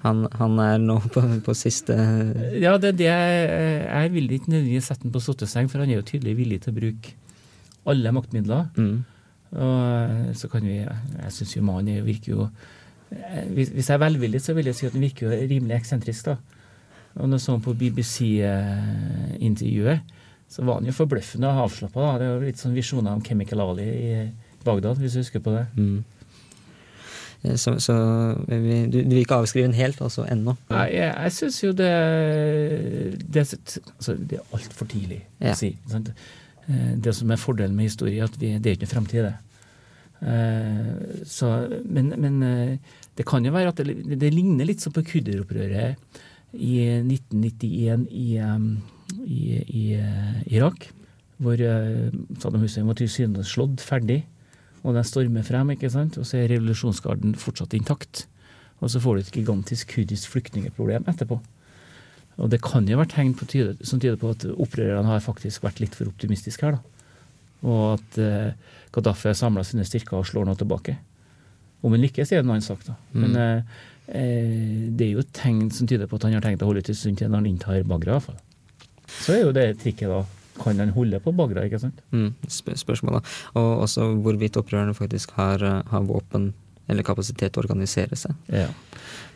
Han, 0.00 0.16
han 0.40 0.54
er 0.64 0.78
nå 0.80 0.94
på, 1.12 1.20
på 1.44 1.52
siste 1.58 1.92
Ja, 2.56 2.78
det 2.80 2.88
er 2.94 2.96
det 2.96 3.08
jeg, 3.10 4.06
vil 4.14 4.30
ikke 4.32 4.48
nødvendigvis 4.54 4.86
sette 4.88 5.04
han 5.04 5.12
på 5.12 5.20
sotteseng, 5.20 5.66
for 5.68 5.78
han 5.82 5.90
er 5.92 5.96
jo 5.98 6.06
tydelig 6.08 6.32
villig 6.38 6.58
til 6.64 6.72
å 6.72 6.78
bruke 6.78 7.08
alle 7.90 8.08
maktmidler. 8.16 8.62
mm. 8.80 8.98
Og 9.50 9.78
eh, 9.82 10.30
så 10.38 10.46
kan 10.48 10.62
vi 10.62 10.76
Jeg 10.78 11.30
syns 11.34 11.56
jo 11.56 11.62
mannen 11.66 11.90
er- 11.98 12.04
virker 12.06 12.30
jo 12.36 12.44
eh, 13.10 13.48
Hvis 13.50 13.72
hvis 13.74 13.88
jeg 13.90 13.96
er 13.96 14.04
velvillig, 14.04 14.38
så 14.40 14.54
vil 14.54 14.66
jeg 14.70 14.76
si 14.78 14.86
at 14.86 14.94
han 14.94 15.02
virker 15.02 15.26
jo 15.26 15.32
rimelig 15.50 15.74
eksentrisk, 15.80 16.22
da. 16.30 16.36
Og 17.18 17.26
jeg 17.34 17.40
så 17.42 17.50
han 17.56 17.64
på 17.64 17.74
BBC-intervjuet, 17.74 19.98
så 20.50 20.64
var 20.66 20.80
han 20.80 20.88
jo 20.88 20.92
forbløffende 20.96 21.50
avslappa. 21.62 22.00
da. 22.06 22.18
Det 22.18 22.26
er 22.26 22.32
jo 22.34 22.46
litt 22.48 22.58
sånn 22.62 22.74
visjoner 22.74 23.12
om 23.14 23.22
Chemical 23.22 23.60
Ali 23.62 23.84
i 23.86 24.30
Bagdad, 24.66 24.98
hvis 24.98 25.14
du 25.14 25.20
husker 25.22 25.40
på 25.44 25.52
det. 25.54 25.66
Mm. 25.78 26.00
Eh, 27.42 27.54
Så, 27.56 27.76
så 27.80 27.94
vi, 28.48 28.80
du, 28.90 28.98
du 29.02 29.14
vil 29.14 29.22
ikke 29.22 29.38
avskrive 29.40 29.68
den 29.70 29.78
helt, 29.78 30.00
altså 30.04 30.26
ennå? 30.28 30.56
Nei, 30.72 30.88
jeg, 30.92 31.14
jeg 31.14 31.32
syns 31.38 31.60
jo 31.62 31.70
det 31.72 31.92
Det, 33.32 33.46
så- 33.48 33.80
altså, 33.96 34.16
det 34.18 34.38
er 34.40 34.56
altfor 34.58 34.86
tidlig 34.90 35.22
Ja. 35.40 35.52
å 35.52 35.56
si. 35.56 35.70
Sant? 35.88 36.10
Eh, 36.68 36.96
Det 37.00 37.14
som 37.14 37.30
er 37.30 37.36
fordelen 37.40 37.74
med 37.76 37.88
historie, 37.88 38.22
at 38.22 38.36
vi, 38.40 38.58
det 38.58 38.66
er 38.66 38.76
ikke 38.76 38.88
noe 38.88 38.94
fremtid, 38.96 39.22
det. 39.30 39.36
Eh, 40.22 41.24
Så, 41.24 41.52
men, 41.86 42.12
men 42.20 42.42
eh, 42.42 42.76
det 43.16 43.24
kan 43.26 43.44
jo 43.44 43.52
være 43.52 43.68
at 43.72 43.76
det, 43.76 44.18
det 44.20 44.34
ligner 44.34 44.66
litt 44.68 44.80
sånn 44.84 44.92
på 44.92 45.02
kudderopprøret 45.06 45.96
i 46.52 46.76
1991 47.00 48.06
i, 48.10 48.36
i, 49.26 49.60
i 49.66 49.84
eh, 49.98 50.40
Irak, 50.54 50.90
hvor 51.40 51.60
eh, 51.60 52.10
Saddam 52.40 52.64
Hussein 52.64 52.88
var 52.88 52.98
tilsynelatende 53.00 53.48
slått 53.48 53.84
ferdig. 53.84 54.22
Og 54.80 54.96
den 54.96 55.04
stormer 55.04 55.44
frem, 55.44 55.74
ikke 55.74 55.90
sant? 55.92 56.16
og 56.16 56.26
så 56.28 56.40
er 56.40 56.52
revolusjonsgarden 56.54 57.34
fortsatt 57.40 57.76
intakt. 57.76 58.24
Og 58.80 58.92
så 58.92 59.00
får 59.02 59.16
du 59.16 59.22
et 59.22 59.34
gigantisk 59.40 59.92
kurdisk 59.96 60.32
flyktningeproblem 60.32 61.08
etterpå. 61.10 61.36
Og 62.40 62.48
det 62.48 62.62
kan 62.64 62.86
jo 62.88 62.96
være 62.96 63.12
tegn 63.12 63.34
på 63.36 63.48
tyde, 63.50 63.76
som 63.84 64.00
tyder 64.00 64.16
på 64.20 64.32
at 64.32 64.46
opprørerne 64.48 65.08
har 65.10 65.20
faktisk 65.24 65.66
vært 65.66 65.82
litt 65.82 65.96
for 65.98 66.08
optimistiske 66.08 66.64
her. 66.64 66.78
da. 66.78 67.00
Og 67.68 67.98
at 67.98 68.18
eh, 68.20 68.52
Gaddafi 68.94 69.28
har 69.28 69.36
samla 69.36 69.64
sine 69.66 69.84
styrker 69.84 70.20
og 70.20 70.28
slår 70.28 70.48
nå 70.48 70.56
tilbake. 70.56 70.96
Om 71.84 71.96
han 71.96 72.04
lykkes, 72.04 72.32
er 72.32 72.40
det 72.40 72.46
en 72.46 72.54
annen 72.54 72.64
sak, 72.64 72.84
da. 72.86 72.96
Men 73.12 73.36
eh, 73.36 73.74
eh, 74.08 74.86
det 74.96 75.10
er 75.10 75.18
jo 75.18 75.26
tegn 75.36 75.68
som 75.74 75.88
tyder 75.88 76.08
på 76.08 76.16
at 76.16 76.28
han 76.28 76.38
har 76.38 76.46
tenkt 76.46 76.64
å 76.64 76.70
holde 76.70 76.84
ut 76.84 76.92
en 76.92 76.98
stund 77.02 77.20
til 77.20 77.28
når 77.28 77.42
han 77.42 77.50
inntar 77.52 77.84
Bagra. 77.88 78.16
i 78.16 78.16
hvert 78.16 78.28
fall. 78.30 78.40
Så 79.20 79.34
er 79.36 79.42
jo 79.44 79.52
det 79.56 79.66
trikket, 79.82 80.08
da. 80.08 80.24
Kan 80.60 80.78
han 80.82 80.90
holde 80.92 81.20
på 81.24 81.32
Bagra, 81.32 81.62
ikke 81.64 81.80
sant? 81.80 82.00
Mm, 82.12 82.34
sp 82.52 82.74
spørsmålet. 82.76 83.24
Og 83.56 83.84
også 83.86 84.10
hvorvidt 84.20 84.58
opprørerne 84.60 84.94
faktisk 84.96 85.30
har, 85.38 85.62
eh, 85.64 85.82
har 85.88 86.02
våpen 86.04 86.52
eller 86.90 87.06
kapasitet 87.06 87.52
til 87.54 87.62
å 87.62 87.64
organisere 87.64 88.16
seg. 88.18 88.34
Ja. 88.52 88.66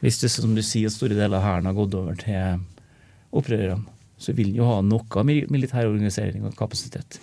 Hvis 0.02 0.20
det 0.20 0.30
som 0.34 0.54
du 0.56 0.60
sier, 0.62 0.90
store 0.92 1.14
deler 1.16 1.38
av 1.38 1.42
hæren 1.46 1.68
har 1.70 1.76
gått 1.78 1.94
over 1.94 2.14
til 2.18 2.60
opprørerne, 3.32 3.86
så 4.18 4.34
vil 4.34 4.52
de 4.52 4.58
jo 4.60 4.66
ha 4.68 4.80
noe 4.82 5.24
mil- 5.24 5.48
militær 5.50 5.86
organisering 5.88 6.44
og 6.44 6.56
kapasitet. 6.56 7.18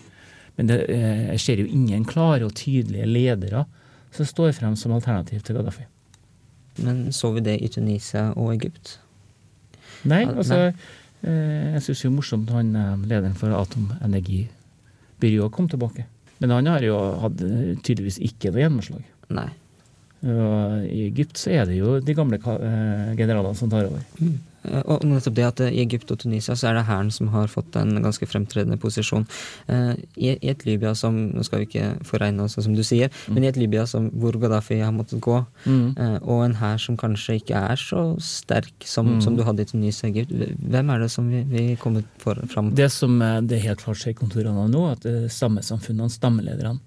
Men 0.57 0.67
det, 0.67 0.89
eh, 0.89 1.37
ser 1.37 1.57
jo 1.57 1.65
ingen 1.65 2.05
klare 2.05 2.43
og 2.45 2.53
tydelige 2.53 3.05
ledere 3.05 3.65
som 4.11 4.25
står 4.25 4.53
frem 4.53 4.75
som 4.75 4.91
alternativ 4.91 5.41
til 5.43 5.55
Gaddafi. 5.55 5.85
Men 6.79 7.07
så 7.11 7.33
vi 7.33 7.41
det 7.41 7.61
i 7.61 7.67
Tunisia 7.67 8.33
og 8.35 8.53
Egypt? 8.53 8.97
Nei, 10.05 10.25
altså 10.25 10.49
nei. 10.71 10.73
Eh, 11.23 11.73
Jeg 11.75 11.81
syns 11.87 12.03
jo 12.05 12.11
morsomt 12.15 12.49
han 12.53 12.67
eh, 12.75 12.97
lederen 13.09 13.37
for 13.37 13.49
atomenergibyrået 13.55 15.55
kom 15.55 15.67
tilbake. 15.71 16.03
Men 16.41 16.49
han 16.57 16.65
har 16.71 16.81
jo 16.85 16.95
hatt 17.21 17.37
eh, 17.45 17.73
tydeligvis 17.83 18.19
ikke 18.27 18.47
noe 18.51 18.63
gjennomslag. 18.65 19.03
Nei. 19.31 19.49
Og 20.21 20.85
I 20.85 21.07
Egypt 21.07 21.35
så 21.41 21.49
er 21.55 21.63
det 21.65 21.75
jo 21.79 21.89
de 22.03 22.13
gamle 22.13 22.37
generalene 23.17 23.57
som 23.57 23.69
tar 23.71 23.87
over. 23.89 24.01
Eh, 24.21 24.35
Og 24.63 25.01
nettopp 25.09 25.33
det 25.35 25.45
at 25.47 25.59
eh, 25.65 25.71
i 25.73 25.81
Egypt 25.85 26.11
og 26.13 26.19
Tunisia 26.21 26.53
så 26.55 26.67
er 26.69 26.75
det 26.77 26.83
hæren 26.85 27.09
som 27.11 27.27
har 27.33 27.47
fått 27.49 27.75
en 27.79 27.95
ganske 28.03 28.27
fremtredende 28.29 28.77
posisjon. 28.77 29.25
Eh, 29.67 29.95
I, 30.17 30.35
et 30.41 30.65
Libya 30.67 30.93
som 30.95 31.15
Nå 31.31 31.43
skal 31.47 31.63
vi 31.63 31.67
ikke 31.69 31.87
foregne 32.05 32.43
oss, 32.45 32.57
som 32.61 32.75
du 32.77 32.83
sier, 32.85 33.09
men 33.29 33.43
i 33.43 33.49
et 33.49 33.57
Libya 33.57 33.87
som, 33.89 34.09
hvor 34.11 34.37
Gaddafi 34.37 34.79
har 34.83 34.91
måttet 34.93 35.19
gå, 35.21 35.39
Mm. 35.65 35.97
eh, 35.97 36.17
og 36.21 36.43
en 36.45 36.55
hær 36.55 36.77
som 36.77 36.97
kanskje 36.97 37.39
ikke 37.41 37.55
er 37.71 37.75
så 37.75 38.03
sterk 38.21 38.71
som, 38.85 39.07
Mm. 39.15 39.21
som 39.21 39.35
du 39.35 39.43
hadde 39.43 39.61
i 39.61 39.65
Tunisia 39.65 40.09
og 40.09 40.15
Egypt, 40.17 40.31
hvem 40.69 40.89
er 40.89 40.99
det 40.99 41.11
som 41.11 41.29
vi, 41.29 41.43
vi 41.43 41.75
kommer 41.75 42.03
for, 42.17 42.35
fram? 42.47 42.73
Det 42.75 42.91
som 42.91 43.21
eh, 43.21 43.41
det 43.41 43.61
helt 43.61 43.79
klart 43.81 43.97
skjer 43.97 44.11
i 44.11 44.19
kontorene 44.21 44.69
nå, 44.69 44.91
at 44.91 45.05
eh, 45.05 45.27
stammesamfunnene, 45.27 46.09
stammelederne, 46.09 46.79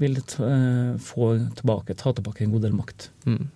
vil 0.00 0.16
ta, 0.22 0.44
eh, 0.44 0.96
få 0.98 1.34
tilbake, 1.60 1.94
ta 1.96 2.12
tilbake 2.12 2.42
en 2.42 2.52
god 2.52 2.62
del 2.62 2.72
makt. 2.72 3.10
Mm. 3.26 3.48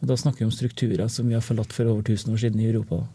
Og 0.00 0.08
Da 0.10 0.16
snakker 0.16 0.44
vi 0.44 0.48
om 0.48 0.54
strukturer 0.54 1.08
som 1.08 1.28
vi 1.28 1.34
har 1.34 1.44
forlatt 1.44 1.72
for 1.72 1.88
over 1.88 2.02
1000 2.04 2.34
år 2.34 2.42
siden 2.42 2.60
i 2.60 2.68
Europa. 2.70 3.06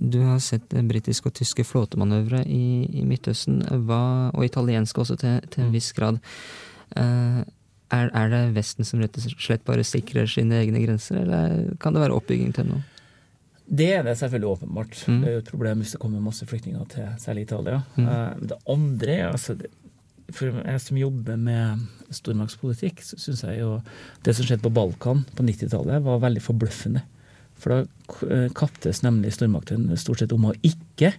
Du 0.00 0.20
har 0.24 0.38
sett 0.40 0.72
britiske 0.88 1.28
og 1.28 1.34
tyske 1.36 1.64
flåtemanøvre 1.68 2.40
i, 2.48 2.88
i 2.88 3.04
Midtøsten, 3.04 3.60
hva, 3.84 4.30
og 4.32 4.46
italienske 4.46 5.02
også 5.02 5.18
til, 5.20 5.42
til 5.52 5.66
en 5.66 5.74
viss 5.74 5.90
grad. 5.92 6.22
Uh, 6.96 7.42
er, 7.92 8.08
er 8.16 8.30
det 8.32 8.40
Vesten 8.56 8.86
som 8.88 9.02
rett 9.02 9.18
og 9.18 9.26
slett 9.34 9.66
bare 9.66 9.84
sikrer 9.84 10.30
sine 10.30 10.62
egne 10.62 10.80
grenser, 10.86 11.20
eller 11.20 11.76
kan 11.82 11.92
det 11.92 12.04
være 12.06 12.16
oppbygging 12.16 12.54
til 12.56 12.70
noe? 12.70 12.80
Det 13.70 13.90
er 13.98 14.02
det 14.02 14.16
selvfølgelig 14.18 14.54
åpenbart. 14.54 14.96
Mm. 15.06 15.18
Det 15.20 15.28
er 15.28 15.36
jo 15.36 15.42
et 15.44 15.50
problem 15.52 15.82
hvis 15.84 15.92
det 15.94 16.00
kommer 16.02 16.22
masse 16.24 16.46
flyktninger 16.48 16.88
til 16.90 17.12
særlig 17.22 17.44
Italia. 17.44 17.82
Mm. 17.98 18.08
Uh, 18.08 18.48
Det 18.50 18.58
andre 18.72 19.18
er 19.18 19.28
altså 19.28 19.54
det- 19.54 19.70
For 20.36 20.60
jeg 20.62 20.82
som 20.82 20.98
jobber 21.00 21.38
med 21.40 21.86
stormaktspolitikk, 22.14 23.02
så 23.06 23.18
syns 23.20 23.44
jeg 23.46 23.62
jo 23.62 23.78
det 24.26 24.34
som 24.36 24.46
skjedde 24.46 24.64
på 24.66 24.74
Balkan 24.74 25.24
på 25.36 25.46
90-tallet, 25.46 26.04
var 26.06 26.22
veldig 26.22 26.42
forbløffende. 26.44 27.02
For 27.60 27.74
da 27.74 27.80
kattes 28.16 28.54
kaptes 28.56 29.02
nemlig 29.04 29.34
stormaktene 29.36 29.98
stort 30.00 30.22
sett 30.22 30.32
om 30.32 30.48
å 30.48 30.56
ikke 30.64 31.12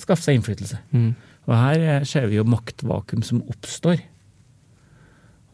skaffe 0.00 0.26
seg 0.26 0.38
innflytelse. 0.38 0.80
Mm. 0.92 1.14
Og 1.48 1.54
her 1.56 1.84
eh, 1.84 2.08
ser 2.08 2.28
vi 2.30 2.38
jo 2.38 2.48
maktvakuum 2.48 3.24
som 3.26 3.44
oppstår. 3.52 4.02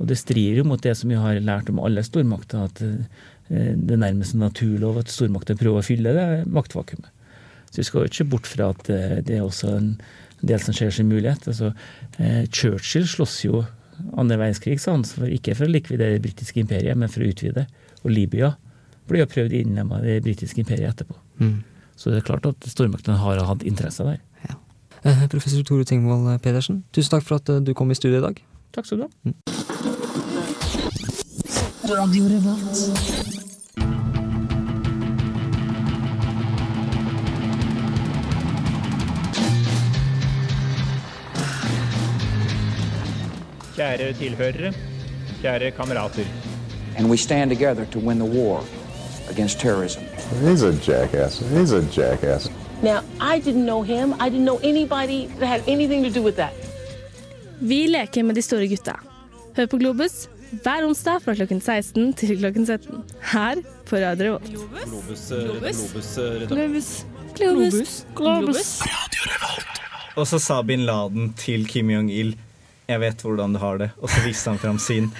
Og 0.01 0.09
det 0.09 0.17
strider 0.19 0.63
jo 0.63 0.69
mot 0.71 0.83
det 0.83 0.95
som 0.97 1.13
vi 1.13 1.19
har 1.21 1.41
lært 1.45 1.69
om 1.73 1.81
alle 1.83 2.05
stormakter, 2.07 2.67
at 2.71 2.83
eh, 2.85 3.25
det 3.51 3.97
er 3.97 4.05
nærmest 4.05 4.37
en 4.37 4.45
naturlov 4.47 5.03
at 5.03 5.13
stormakter 5.13 5.59
prøver 5.59 5.83
å 5.83 5.87
fylle 5.87 6.15
det 6.17 6.29
maktvakuumet. 6.51 7.11
Så 7.71 7.83
vi 7.83 7.87
skal 7.87 8.03
jo 8.03 8.11
ikke 8.11 8.21
se 8.23 8.31
bort 8.33 8.51
fra 8.51 8.71
at 8.75 8.91
eh, 8.91 9.19
det 9.27 9.39
er 9.39 9.47
også 9.47 9.75
en 9.77 9.93
del 10.43 10.63
som 10.63 10.77
ser 10.77 10.91
sin 10.95 11.11
mulighet. 11.11 11.47
Altså, 11.51 11.73
eh, 12.19 12.47
Churchill 12.47 13.07
slåss 13.09 13.45
jo 13.45 13.65
andre 14.17 14.39
verdenskrig, 14.41 14.81
sa 14.81 14.95
han, 14.95 15.05
for 15.05 15.29
ikke 15.29 15.55
for 15.59 15.69
å 15.69 15.75
likvidere 15.75 16.17
det 16.17 16.25
britiske 16.25 16.63
imperiet, 16.63 16.97
men 16.97 17.13
for 17.13 17.25
å 17.25 17.29
utvide. 17.29 17.67
Og 18.05 18.15
Libya 18.15 18.55
ble 19.11 19.21
jo 19.21 19.29
prøvd 19.29 19.53
innlemma 19.59 20.01
i 20.01 20.17
det 20.17 20.25
britiske 20.25 20.63
imperiet 20.63 20.95
etterpå. 20.95 21.19
Mm. 21.41 21.59
Så 22.01 22.11
det 22.11 22.23
er 22.23 22.29
klart 22.31 22.47
at 22.49 22.65
stormaktene 22.71 23.19
har 23.21 23.43
hatt 23.45 23.67
interesser 23.69 24.09
der. 24.09 24.21
Eh, 25.03 25.29
Professor 25.29 25.63
Tore 25.65 25.85
Tingvold 25.85 26.43
Pedersen, 26.43 26.85
tusen 26.93 27.11
takk 27.15 27.25
for 27.25 27.41
at 27.41 27.49
eh, 27.49 27.61
du 27.65 27.73
kom 27.75 27.91
i 27.91 27.97
studio 27.97 28.19
i 28.19 28.25
dag. 28.27 28.43
Takk 28.77 28.87
skal 28.87 28.99
du 28.99 29.05
ha. 29.09 29.11
Kjære 43.81 44.13
tilhørere, 44.13 44.73
kjære 45.41 45.71
kamerater. 45.71 46.25
And 46.99 47.09
we 47.11 47.17
stand 47.17 47.51
together 47.51 47.85
to 47.85 47.99
win 47.99 48.19
the 48.19 48.29
war 48.41 48.65
against 49.31 49.61
terrorism. 49.61 50.01
He's 50.45 50.63
a 50.63 50.73
jackass. 50.73 51.39
He's 51.39 51.73
a 51.73 51.81
jackass. 51.97 52.51
Now, 52.83 52.99
I 53.21 53.41
didn't 53.41 53.65
know 53.65 53.83
him. 53.83 54.13
I 54.21 54.29
didn't 54.29 54.45
know 54.45 54.61
anybody 54.63 55.29
that 55.39 55.47
had 55.47 55.63
anything 55.67 56.05
to 56.05 56.11
do 56.11 56.23
with 56.23 56.37
that. 56.37 56.53
Vi 57.61 57.87
leker 57.87 58.23
med 58.23 58.35
de 58.35 58.43
store 58.43 58.69
gutta. 58.69 58.99
Hør 59.57 59.67
på 59.67 59.79
Globus 59.79 60.29
hver 60.63 60.85
onsdag 60.85 61.23
fra 61.25 61.35
klokken 61.35 61.61
16 61.61 62.13
til 62.13 62.39
klokken 62.39 62.67
17. 62.67 63.03
Her 63.33 63.55
på 63.87 63.97
Radio 63.97 64.25
Revolt. 64.25 64.51
Globus, 64.91 65.33
Globus. 66.49 67.07
Globus. 67.35 68.07
Globus. 68.15 68.83
Og 70.17 70.27
så 70.27 70.39
sa 70.39 70.63
bin 70.63 70.81
Laden 70.81 71.33
til 71.33 71.69
Kim 71.69 71.91
Jong-il 71.91 72.37
jeg 72.91 73.01
vet 73.03 73.23
hvordan 73.25 73.55
du 73.55 73.61
har 73.63 73.79
det, 73.81 73.91
og 74.03 74.11
så 74.11 74.23
viste 74.27 74.53
han 74.53 74.61
fram 74.63 74.81
sin. 74.83 75.11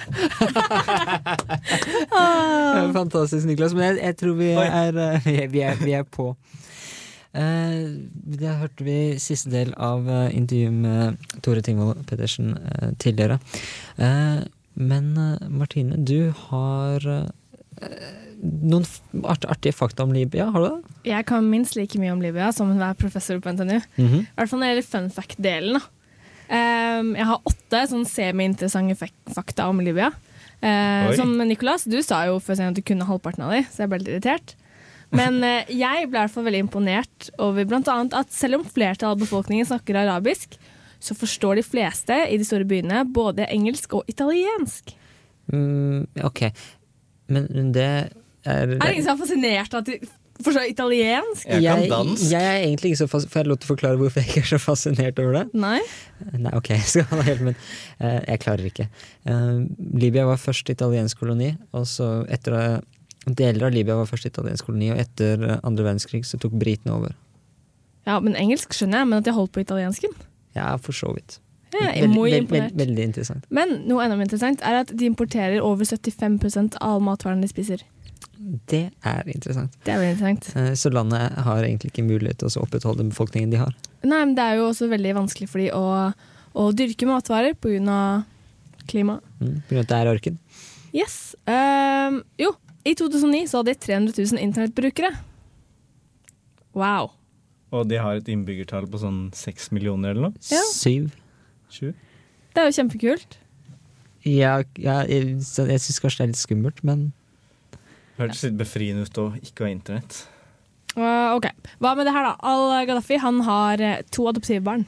Eh, 2.11 2.91
Fantastisk, 2.93 3.47
Niklas. 3.47 3.73
Men 3.75 3.83
jeg, 3.83 4.01
jeg 4.05 4.17
tror 4.19 4.35
vi 4.37 4.49
er, 4.55 4.97
eh, 4.99 5.25
vi 5.25 5.33
er, 5.43 5.47
vi 5.51 5.61
er, 5.65 5.79
vi 5.79 5.93
er 5.97 6.03
på. 6.07 6.31
Uh, 7.31 8.03
det 8.11 8.51
hørte 8.59 8.83
vi 8.83 8.95
siste 9.23 9.51
del 9.53 9.71
av 9.79 10.03
uh, 10.03 10.27
intervjuet 10.35 10.75
med 10.83 11.29
Tore 11.45 11.63
Tingvold 11.63 12.01
Pedersen 12.09 12.57
uh, 12.57 12.89
tidligere. 12.99 13.37
Eh, 13.95 14.41
men 14.75 15.13
Martine, 15.51 15.97
du 15.99 16.31
har 16.49 17.03
noen 18.41 18.85
art, 19.27 19.45
artige 19.51 19.75
fakta 19.75 20.03
om 20.07 20.13
Libya, 20.15 20.47
har 20.51 20.63
du 20.63 20.67
det? 20.67 20.93
Jeg 21.11 21.27
kan 21.29 21.47
minst 21.51 21.75
like 21.77 21.99
mye 22.01 22.13
om 22.13 22.23
Libya 22.23 22.51
som 22.55 22.71
enhver 22.71 22.95
professor 22.99 23.39
på 23.43 23.51
NTNU. 23.51 23.79
Mhm. 23.97 24.21
I 24.23 24.39
hvert 24.39 24.49
fall 24.51 24.61
når 24.61 24.67
det 24.67 24.71
gjelder 24.71 24.91
fun 24.91 25.11
fact-delen. 25.17 25.79
da. 25.79 26.00
Ehm, 26.51 27.13
jeg 27.15 27.27
har 27.29 27.47
åtte 27.47 27.85
sånn 27.87 28.07
semi-interessante 28.07 29.09
fakta 29.31 29.69
om 29.71 29.79
Libya. 29.83 30.11
Eh, 30.61 31.11
som 31.17 31.31
Nicolas, 31.47 31.87
du 31.89 31.97
sa 32.05 32.25
jo 32.27 32.41
før 32.43 32.67
at 32.67 32.77
du 32.77 32.83
kunne 32.85 33.07
halvparten 33.07 33.47
av 33.47 33.55
de, 33.55 33.63
så 33.71 33.85
jeg 33.85 33.91
ble 33.93 34.01
litt 34.01 34.11
irritert. 34.11 34.55
Men 35.15 35.39
eh, 35.47 35.71
jeg 35.71 36.09
ble 36.09 36.19
i 36.19 36.19
hvert 36.19 36.35
fall 36.35 36.47
veldig 36.49 36.65
imponert 36.67 37.31
over 37.41 37.65
annet 37.79 38.17
at 38.17 38.35
selv 38.35 38.59
om 38.59 38.67
flertallet 38.67 39.15
av 39.15 39.23
befolkningen 39.23 39.69
snakker 39.71 40.03
arabisk, 40.03 40.59
så 41.01 41.17
forstår 41.17 41.57
de 41.57 41.65
fleste 41.65 42.17
i 42.29 42.37
de 42.37 42.45
store 42.45 42.67
byene 42.69 43.05
både 43.09 43.47
engelsk 43.49 43.95
og 43.97 44.11
italiensk. 44.11 44.93
Mm, 45.51 46.05
ok, 46.21 46.43
men 47.33 47.71
det 47.73 47.87
er 47.87 48.11
Er 48.45 48.67
det 48.75 48.91
ingen 48.93 49.05
som 49.05 49.15
er 49.17 49.23
fascinert 49.23 49.73
av 49.73 49.81
at 49.81 49.89
de 49.89 49.97
forstår 50.45 50.69
italiensk? 50.69 51.47
Jeg 51.47 51.63
kan 51.65 51.83
dansk. 51.91 52.23
Jeg 52.31 52.47
er 52.47 52.63
egentlig 52.65 52.93
ikke 52.93 53.01
så 53.01 53.09
fas 53.11 53.27
Får 53.31 53.41
jeg 53.41 53.49
lov 53.51 53.59
til 53.61 53.69
å 53.69 53.71
forklare 53.73 53.99
hvorfor 53.99 54.21
jeg 54.23 54.31
ikke 54.31 54.43
er 54.43 54.49
så 54.51 54.61
fascinert 54.61 55.19
over 55.23 55.37
det? 55.39 55.43
Nei? 55.57 55.79
Nei, 56.31 56.53
ok, 56.57 56.71
jeg 56.77 56.87
skal 56.93 57.25
helt, 57.27 57.43
men 57.49 57.57
uh, 57.57 58.19
jeg 58.19 58.41
klarer 58.43 58.71
ikke. 58.71 58.87
Uh, 59.27 59.67
Libya 59.97 60.25
var 60.29 60.41
først 60.41 60.71
italiensk 60.73 61.21
koloni, 61.21 61.53
og 61.77 61.87
så 61.89 62.11
etter 62.31 62.57
uh, 62.57 62.79
Deler 63.25 63.67
av 63.67 63.75
Libya 63.75 63.95
var 63.99 64.09
først 64.09 64.25
italiensk 64.31 64.65
koloni, 64.65 64.89
og 64.93 64.97
etter 65.01 65.43
eh, 65.45 65.59
andre 65.67 65.85
verdenskrig 65.85 66.23
så 66.25 66.39
tok 66.41 66.55
britene 66.57 66.95
over. 66.95 67.13
Ja, 68.09 68.15
men 68.17 68.33
engelsk 68.33 68.73
skjønner 68.73 69.03
jeg, 69.03 69.09
men 69.11 69.21
at 69.21 69.27
de 69.27 69.35
holdt 69.35 69.53
på 69.53 69.61
italiensken? 69.61 70.15
Ja, 70.57 70.73
for 70.81 70.97
så 70.97 71.11
vidt. 71.13 71.37
Jeg 71.71 72.09
må 72.09 72.25
muy 72.25 72.33
veld, 72.33 72.73
veldig 72.75 73.03
interessant. 73.05 73.45
Men 73.53 73.77
noe 73.87 74.03
enda 74.03 74.17
mer 74.17 74.27
interessant 74.27 74.63
er 74.67 74.81
at 74.81 74.89
de 74.97 75.07
importerer 75.07 75.61
over 75.63 75.87
75 75.87 76.41
av 76.81 76.97
all 76.97 77.03
matvarene 77.05 77.45
de 77.45 77.51
spiser. 77.51 77.85
Det 78.41 78.87
er 79.05 79.27
interessant. 79.29 79.75
Det 79.85 79.93
er 79.93 80.01
veldig 80.01 80.15
interessant. 80.15 80.49
Eh, 80.57 80.73
så 80.79 80.91
landet 80.93 81.37
har 81.45 81.63
egentlig 81.63 81.91
ikke 81.91 82.05
mulighet 82.07 82.41
til 82.41 82.49
å 82.49 82.63
opprettholde 82.65 83.03
den 83.03 83.11
befolkningen 83.13 83.53
de 83.53 83.61
har. 83.61 83.75
Nei, 84.01 84.21
men 84.23 84.35
det 84.37 84.45
er 84.45 84.59
jo 84.59 84.67
også 84.71 84.89
veldig 84.91 85.13
vanskelig 85.19 85.49
for 85.51 85.61
de 85.61 85.69
å, 85.75 85.85
å 86.57 86.67
dyrke 86.75 87.09
matvarer 87.09 87.53
pga. 87.53 88.01
klimaet. 88.89 89.23
Mm, 89.39 89.57
av 89.61 89.81
at 89.83 89.91
det 89.91 89.99
er 89.99 90.11
ørken. 90.11 90.39
Yes. 90.91 91.35
Um, 91.47 92.21
jo, 92.41 92.53
i 92.83 92.95
2009 92.97 93.45
så 93.51 93.61
hadde 93.61 93.75
de 93.75 93.83
300 93.85 94.17
000 94.17 94.41
internettbrukere. 94.41 95.13
Wow. 96.73 97.13
Og 97.71 97.87
de 97.87 97.99
har 98.01 98.19
et 98.19 98.31
innbyggertall 98.31 98.87
på 98.91 98.99
sånn 98.99 99.29
seks 99.37 99.69
millioner 99.71 100.11
eller 100.15 100.31
noe. 100.31 100.49
Ja. 100.51 100.63
Syv. 100.73 101.11
Sju. 101.71 101.93
Det 102.51 102.59
er 102.59 102.67
jo 102.67 102.77
kjempekult. 102.81 103.37
Ja, 104.27 104.57
ja 104.77 105.01
jeg, 105.07 105.37
jeg 105.39 105.83
syns 105.83 106.01
kanskje 106.03 106.19
det 106.19 106.25
er 106.25 106.31
litt 106.33 106.41
skummelt, 106.41 106.81
men 106.87 107.11
Hørtes 108.21 108.45
litt 108.45 108.57
befriende 108.59 109.07
ut 109.07 109.19
å 109.21 109.27
ikke 109.41 109.65
ha 109.65 109.71
internett. 109.73 110.23
Uh, 110.95 111.33
ok, 111.37 111.47
Hva 111.79 111.93
med 111.97 112.05
det 112.07 112.13
her, 112.15 112.27
da? 112.27 112.33
Al-Gaddafi 112.51 113.19
han 113.23 113.39
har 113.47 113.83
to 114.11 114.27
adoptive 114.29 114.63
barn. 114.65 114.85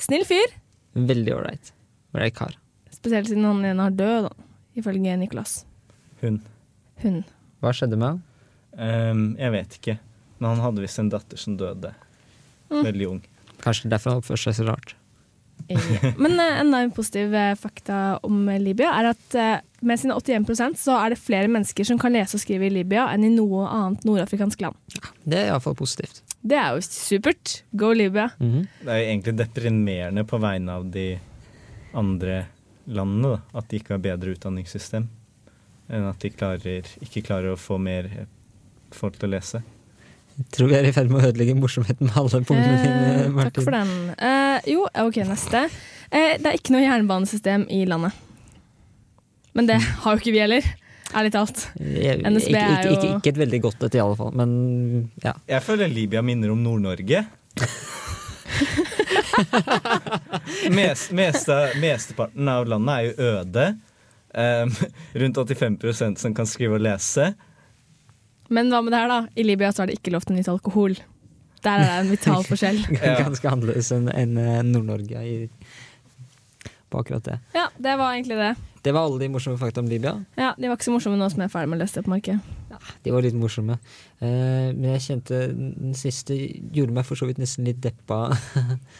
Snill 0.00 0.26
fyr, 0.28 0.52
veldig 0.94 1.34
ålreit. 1.38 1.72
Ålreit 2.14 2.36
kar. 2.36 2.58
spesielt 2.94 3.28
siden 3.28 3.46
han 3.48 3.64
ene 3.64 3.88
har 3.88 3.94
død, 3.96 4.28
da, 4.28 4.48
ifølge 4.78 5.16
Nicolas. 5.20 5.62
Hun. 6.20 6.40
Hun. 7.02 7.22
Hva 7.64 7.72
skjedde 7.74 7.98
med 8.00 8.14
han? 8.14 8.22
Um, 8.74 9.24
jeg 9.38 9.54
vet 9.54 9.78
ikke. 9.78 9.96
Men 10.38 10.54
han 10.54 10.64
hadde 10.64 10.82
visst 10.84 11.00
en 11.00 11.10
datter 11.12 11.40
som 11.40 11.56
døde. 11.58 11.94
Mm. 12.70 12.82
Veldig 12.84 13.08
ung. 13.08 13.22
Kanskje 13.62 13.90
derfor 13.92 14.14
han 14.14 14.22
oppførte 14.22 14.42
seg 14.48 14.58
så 14.58 14.66
rart. 14.68 14.94
Ja. 15.68 16.12
Men 16.18 16.34
en 16.40 16.56
enda 16.66 16.78
en 16.84 16.90
positiv 16.92 17.34
eh, 17.34 17.54
fakta 17.56 18.18
om 18.22 18.48
eh, 18.48 18.60
Libya 18.60 18.90
er 18.98 19.10
at 19.14 19.36
eh, 19.38 19.62
med 19.84 20.00
sine 20.00 20.16
81% 20.16 20.76
så 20.80 20.96
er 21.00 21.14
det 21.14 21.20
flere 21.20 21.48
mennesker 21.48 21.88
som 21.88 22.00
kan 22.00 22.12
lese 22.12 22.36
og 22.36 22.42
skrive 22.42 22.68
i 22.68 22.72
Libya 22.72 23.06
enn 23.12 23.24
i 23.24 23.32
noe 23.32 23.64
annet 23.68 24.04
nordafrikansk 24.04 24.64
land. 24.64 24.76
Det 25.24 25.40
er 25.40 25.50
iallfall 25.52 25.76
positivt. 25.78 26.22
Det 26.44 26.58
er 26.60 26.76
jo 26.76 26.84
supert. 26.84 27.62
Go 27.72 27.92
Libya. 27.96 28.30
Mhm. 28.38 28.66
Det 28.82 28.92
er 28.92 29.00
jo 29.00 29.10
egentlig 29.12 29.36
deprimerende 29.40 30.26
på 30.28 30.40
vegne 30.42 30.78
av 30.80 30.88
de 30.92 31.08
andre 31.94 32.44
landene, 32.84 33.36
da. 33.36 33.58
At 33.60 33.70
de 33.70 33.80
ikke 33.80 33.96
har 33.96 34.04
bedre 34.04 34.34
utdanningssystem. 34.36 35.08
Enn 35.88 36.08
at 36.08 36.20
de 36.20 36.30
klarer, 36.32 36.88
ikke 37.04 37.24
klarer 37.24 37.54
å 37.54 37.60
få 37.60 37.78
mer 37.80 38.10
folk 38.92 39.16
til 39.20 39.30
å 39.30 39.36
lese. 39.36 39.62
Jeg 40.34 40.46
tror 40.56 40.68
vi 40.70 40.74
er 40.74 40.86
i 40.88 40.92
ferd 40.94 41.10
med 41.12 41.20
å 41.22 41.28
ødelegge 41.30 41.54
morsomheten 41.54 42.08
med 42.08 42.16
alle 42.18 42.40
punktene 42.42 42.78
dine, 42.82 43.10
Eh, 43.24 43.28
Martin. 43.30 43.52
takk 43.54 43.64
for 43.68 43.70
den. 43.76 43.92
Eh, 44.18 44.60
jo, 44.72 44.86
ok, 45.06 45.16
neste. 45.28 45.60
Eh, 46.10 46.36
det 46.42 46.46
er 46.50 46.56
ikke 46.58 46.72
noe 46.74 46.82
jernbanesystem 46.82 47.66
i 47.70 47.84
landet. 47.86 48.12
Men 49.54 49.66
det 49.70 49.76
har 49.80 50.16
jo 50.16 50.18
ikke 50.18 50.32
vi 50.34 50.40
heller, 50.42 50.66
ærlig 51.14 51.30
talt. 51.36 51.68
Jeg, 51.78 52.18
NSB 52.26 52.50
ikke, 52.50 52.64
er 52.64 52.82
jo- 52.88 52.96
ikke, 52.96 53.12
ikke 53.20 53.28
et 53.34 53.38
veldig 53.44 53.60
godt 53.62 53.84
et, 53.86 53.94
i 53.94 54.02
alle 54.02 54.16
fall. 54.18 54.32
Men 54.34 55.10
ja. 55.22 55.32
Jeg 55.46 55.62
føler 55.62 55.86
Libya 55.94 56.22
minner 56.22 56.50
om 56.50 56.62
Nord-Norge. 56.66 57.26
Mest, 60.70 61.10
meste, 61.12 61.56
mesteparten 61.80 62.48
av 62.48 62.66
landet 62.68 62.94
er 62.94 63.02
jo 63.08 63.12
øde. 63.30 63.66
Um, 64.34 64.72
rundt 65.14 65.36
85 65.38 66.18
som 66.18 66.34
kan 66.34 66.46
skrive 66.50 66.74
og 66.78 66.82
lese. 66.82 67.34
Men 68.52 68.68
hva 68.72 68.82
med 68.84 68.92
det 68.92 69.00
her, 69.00 69.08
da? 69.08 69.20
I 69.36 69.46
Libya 69.46 69.72
så 69.72 69.84
er 69.84 69.90
det 69.90 69.98
ikke 70.00 70.12
lov 70.14 70.26
til 70.26 70.34
å 70.34 70.38
nyte 70.38 70.52
alkohol. 70.52 70.96
Der 71.64 71.80
er 71.80 71.86
det 71.88 71.96
en 72.02 72.12
vital 72.12 72.44
forskjell. 72.50 72.82
Ganske 73.24 73.50
annerledes 73.50 73.90
enn 73.96 74.10
enn, 74.12 74.36
eh, 74.40 74.62
Nord-Norge 74.68 75.48
på 76.94 77.00
akkurat 77.02 77.24
det. 77.26 77.38
Ja, 77.56 77.68
det 77.78 77.96
var 77.98 78.14
egentlig 78.14 78.36
det. 78.38 78.52
Det 78.84 78.92
var 78.92 79.08
alle 79.08 79.18
de 79.22 79.30
morsomme 79.32 79.58
fakta 79.58 79.80
om 79.80 79.88
Libya. 79.88 80.12
Ja, 80.36 80.52
De 80.58 80.68
var 80.68 80.76
ikke 80.76 80.86
så 80.90 80.92
morsomme 80.94 81.16
nå 81.18 81.26
som 81.32 81.40
jeg 81.40 81.48
er 81.48 81.54
ferdig 81.54 81.70
med 81.72 81.78
å 81.78 81.82
lese 81.82 81.96
det 81.98 82.04
på 82.06 82.12
markedet. 82.12 82.58
Ja, 82.70 82.78
De 83.06 83.14
var 83.14 83.24
litt 83.24 83.38
morsomme. 83.40 83.78
Eh, 84.20 84.68
men 84.76 84.90
jeg 84.92 85.04
kjente 85.06 85.40
den 85.56 85.96
siste 85.98 86.36
gjorde 86.36 86.94
meg 86.94 87.08
for 87.08 87.18
så 87.18 87.26
vidt 87.26 87.40
nesten 87.42 87.66
litt 87.66 87.80
deppa. 87.82 88.20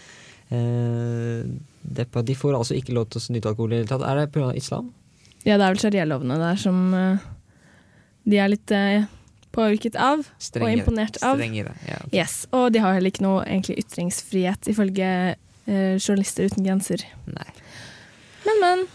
eh, 0.56 1.44
deppa. 2.00 2.24
De 2.24 2.34
får 2.38 2.56
altså 2.56 2.78
ikke 2.78 2.96
lov 2.96 3.10
til 3.12 3.20
å 3.20 3.36
nyte 3.36 3.52
alkohol 3.52 3.74
i 3.74 3.76
det 3.76 3.82
hele 3.84 3.92
tatt. 3.92 4.06
Er 4.08 4.22
det 4.22 4.30
pga. 4.34 4.50
islam? 4.56 4.90
Ja, 5.44 5.58
det 5.58 5.66
er 5.66 5.74
vel 5.74 5.82
sharialovene 5.84 6.40
der 6.40 6.60
som 6.64 6.80
eh, 6.96 7.28
de 8.24 8.40
er 8.40 8.48
litt 8.54 8.72
eh, 8.72 9.04
påvirket 9.54 9.96
av 9.96 10.24
og 10.26 10.66
imponert 10.70 11.20
av. 11.22 11.38
Strengere. 11.38 11.74
Ja. 11.88 12.00
Yes, 12.12 12.44
Og 12.52 12.72
de 12.74 12.82
har 12.82 12.96
heller 12.96 13.12
ikke 13.12 13.26
noe 13.26 13.44
egentlig 13.46 13.78
ytringsfrihet, 13.84 14.68
ifølge 14.70 15.08
eh, 15.34 15.94
Journalister 15.98 16.50
uten 16.50 16.66
grenser. 16.66 17.06
Nei. 17.30 17.48
Men, 18.44 18.60
men. 18.60 18.86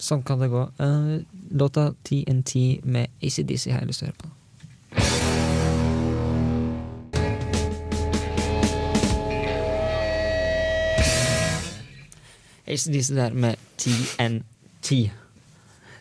Sånn 0.00 0.24
kan 0.26 0.40
det 0.40 0.50
gå. 0.52 0.66
Uh, 0.80 1.20
låta 1.52 1.90
TNT 2.08 2.80
med 2.88 3.12
ACDC 3.20 3.70
har 3.70 3.84
jeg 3.84 3.90
lyst 3.92 4.04
til 4.04 4.08
å 4.08 4.12
høre 4.12 4.22
på. 4.24 4.36
ACDC 12.70 13.14
der 13.14 13.34
med 13.34 13.56
TNT. 13.76 15.10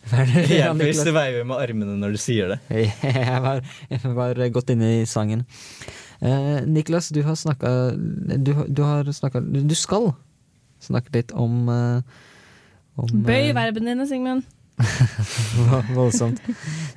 Niklas? 0.79 1.05
å 1.07 1.15
veive 1.15 1.45
med 1.47 1.57
armene 1.57 1.97
når 2.01 2.15
du 2.15 2.21
sier 2.21 2.55
det. 2.55 2.59
Jeg 3.29 3.41
var, 3.43 3.63
jeg 3.89 4.13
var 4.15 4.39
godt 4.53 4.73
inne 4.73 4.91
i 4.99 5.07
sangen. 5.09 5.45
Eh, 6.19 6.61
Niklas, 6.67 7.09
du 7.15 7.21
har 7.23 7.37
snakka 7.39 7.69
du, 7.95 8.51
du 8.67 8.81
har 8.83 9.07
snakka 9.07 9.39
Du 9.39 9.75
skal 9.77 10.11
snakke 10.83 11.13
litt 11.15 11.31
om, 11.31 11.69
eh, 11.71 12.01
om 12.99 13.13
Bøy 13.23 13.49
eh, 13.49 13.55
verbene 13.55 13.93
dine, 13.93 14.07
Sigmund. 14.09 14.47
Voldsomt. 15.97 16.39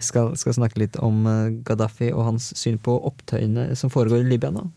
Skal, 0.03 0.35
skal 0.38 0.57
snakke 0.59 0.83
litt 0.83 0.98
om 1.03 1.27
eh, 1.27 1.59
Gaddafi 1.66 2.12
og 2.14 2.27
hans 2.33 2.53
syn 2.59 2.79
på 2.83 2.94
opptøyene 3.11 3.72
som 3.79 3.92
foregår 3.92 4.25
i 4.25 4.31
Libya 4.35 4.53
nå. 4.55 4.68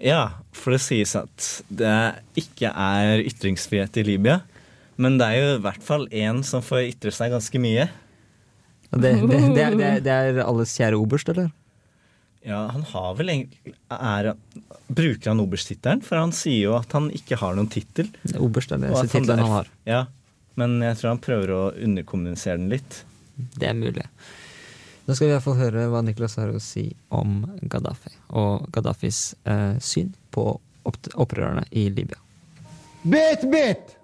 Ja, 0.00 0.40
for 0.56 0.72
det 0.72 0.80
sies 0.80 1.12
at 1.18 1.48
det 1.68 1.96
ikke 2.40 2.70
er 2.72 3.20
ytringsfrihet 3.20 3.98
i 4.00 4.06
Libya. 4.06 4.40
Men 5.00 5.16
det 5.20 5.30
er 5.30 5.38
jo 5.38 5.56
i 5.56 5.62
hvert 5.64 5.84
fall 5.84 6.06
én 6.12 6.42
som 6.46 6.64
får 6.64 6.90
ytre 6.90 7.12
seg 7.14 7.32
ganske 7.32 7.62
mye. 7.62 7.88
Det, 8.90 9.00
det, 9.00 9.38
det, 9.54 9.62
er, 9.62 9.76
er, 9.78 10.00
det, 10.02 10.12
er, 10.12 10.40
alles 10.42 10.74
kjære 10.76 10.98
oberst, 10.98 11.30
eller? 11.32 11.48
Ja, 12.44 12.64
han 12.72 12.82
har 12.88 13.14
vel 13.18 13.30
egentlig 13.32 13.74
er, 13.92 14.32
Bruker 14.88 15.30
han 15.30 15.42
obersttittelen? 15.42 16.00
For 16.04 16.18
han 16.18 16.32
sier 16.34 16.70
jo 16.70 16.74
at 16.78 16.92
han 16.96 17.10
ikke 17.14 17.38
har 17.40 17.56
noen 17.56 17.68
tittel. 17.70 18.08
Oberst 18.40 18.72
er 18.72 18.80
det 18.80 18.90
eneste 18.90 19.12
tittelen 19.12 19.44
han 19.44 19.54
har. 19.60 19.70
Ja, 19.88 20.00
men 20.60 20.80
jeg 20.84 20.98
tror 20.98 21.12
han 21.14 21.22
prøver 21.22 21.52
å 21.54 21.60
underkommunisere 21.76 22.58
den 22.58 22.72
litt. 22.72 23.02
Det 23.56 23.70
er 23.70 23.76
mulig. 23.78 24.08
Nå 25.06 25.14
skal 25.14 25.26
vi 25.26 25.30
i 25.30 25.36
hvert 25.36 25.46
fall 25.46 25.60
høre 25.60 25.86
hva 25.92 26.02
Niklas 26.04 26.36
har 26.40 26.50
å 26.52 26.60
si 26.62 26.88
om 27.14 27.40
Gaddafi 27.62 28.12
og 28.36 28.66
Gaddafis 28.74 29.22
eh, 29.48 29.78
syn 29.82 30.12
på 30.34 30.52
opprørerne 30.84 31.64
i 31.70 31.86
Libya. 31.92 32.18
Bet, 33.02 33.46
bet! 33.50 33.99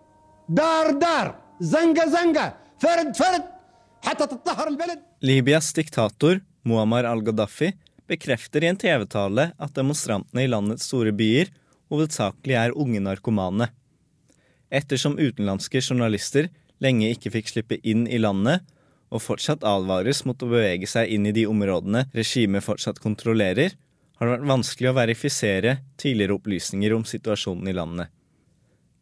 دار 0.49 0.91
دار 0.91 1.35
زنقة 1.59 2.05
زنقة 2.09 2.53
فرد 2.79 3.15
فرد 3.15 3.43
حتى 4.01 4.27
تطهر 4.27 4.67
البلد 4.67 4.99
Libyas 5.21 5.73
diktator 5.73 6.39
Muammar 6.63 7.03
al-Gaddafi 7.03 7.73
bekrefter 8.07 8.63
i 8.63 8.67
en 8.67 8.77
TV-tale 8.77 9.51
at 9.57 9.75
demonstrantene 9.75 10.43
i 10.43 10.49
landets 10.49 10.87
store 10.89 11.13
byer 11.13 11.51
hovedsakelig 11.91 12.57
er 12.57 12.75
unge 12.77 12.99
narkomane. 13.03 13.67
Ettersom 14.71 15.17
utenlandske 15.19 15.81
journalister 15.83 16.49
lenge 16.81 17.11
ikke 17.13 17.31
fikk 17.35 17.51
slippe 17.51 17.77
inn 17.83 18.07
i 18.07 18.19
landet, 18.21 18.63
og 19.11 19.21
fortsatt 19.21 19.65
advares 19.67 20.23
mot 20.25 20.39
å 20.39 20.49
bevege 20.49 20.87
seg 20.87 21.11
inn 21.11 21.27
i 21.27 21.35
de 21.35 21.43
områdene 21.49 22.05
regimet 22.15 22.63
fortsatt 22.63 23.01
kontrollerer, 23.03 23.75
har 24.17 24.27
det 24.27 24.35
vært 24.37 24.51
vanskelig 24.53 24.89
å 24.91 24.95
verifisere 24.95 25.77
tidligere 25.99 26.37
opplysninger 26.37 26.95
om 26.95 27.03
situasjonen 27.07 27.67
i 27.67 27.75
landet. 27.75 28.07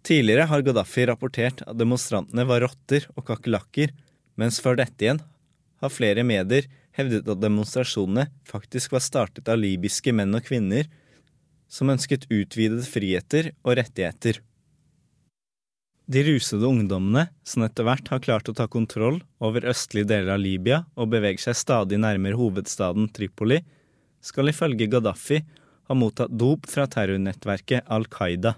Tidligere 0.05 0.45
har 0.51 0.63
Gaddafi 0.65 1.07
rapportert 1.09 1.63
at 1.65 1.79
demonstrantene 1.81 2.45
var 2.45 2.61
rotter 2.67 3.07
og 3.15 3.25
kakerlakker, 3.31 3.95
mens 4.37 4.61
før 4.61 4.77
dette 4.83 5.07
igjen 5.07 5.23
har 5.81 5.93
flere 5.93 6.25
medier 6.27 6.69
hevdet 6.95 7.29
at 7.29 7.41
demonstrasjonene 7.41 8.27
faktisk 8.49 8.93
var 8.95 9.05
startet 9.05 9.49
av 9.49 9.61
libyske 9.63 10.13
menn 10.13 10.37
og 10.37 10.45
kvinner 10.45 10.91
som 11.73 11.91
ønsket 11.91 12.29
utvidede 12.29 12.85
friheter 12.87 13.55
og 13.65 13.79
rettigheter. 13.81 14.43
De 16.05 16.21
rusede 16.27 16.69
ungdommene, 16.69 17.31
som 17.49 17.65
etter 17.65 17.87
hvert 17.87 18.11
har 18.13 18.21
klart 18.21 18.51
å 18.51 18.55
ta 18.57 18.67
kontroll 18.69 19.23
over 19.41 19.65
østlige 19.71 20.11
deler 20.11 20.35
av 20.35 20.43
Libya 20.43 20.83
og 21.01 21.09
beveger 21.15 21.47
seg 21.47 21.57
stadig 21.57 21.97
nærmere 22.03 22.37
hovedstaden 22.37 23.09
Tripoli, 23.17 23.63
skal 24.21 24.53
ifølge 24.53 24.91
Gaddafi 24.93 25.41
ha 25.89 25.97
mottatt 25.97 26.33
dop 26.33 26.69
fra 26.69 26.85
terrornettverket 26.93 27.89
Al 27.93 28.05
Qaida. 28.13 28.53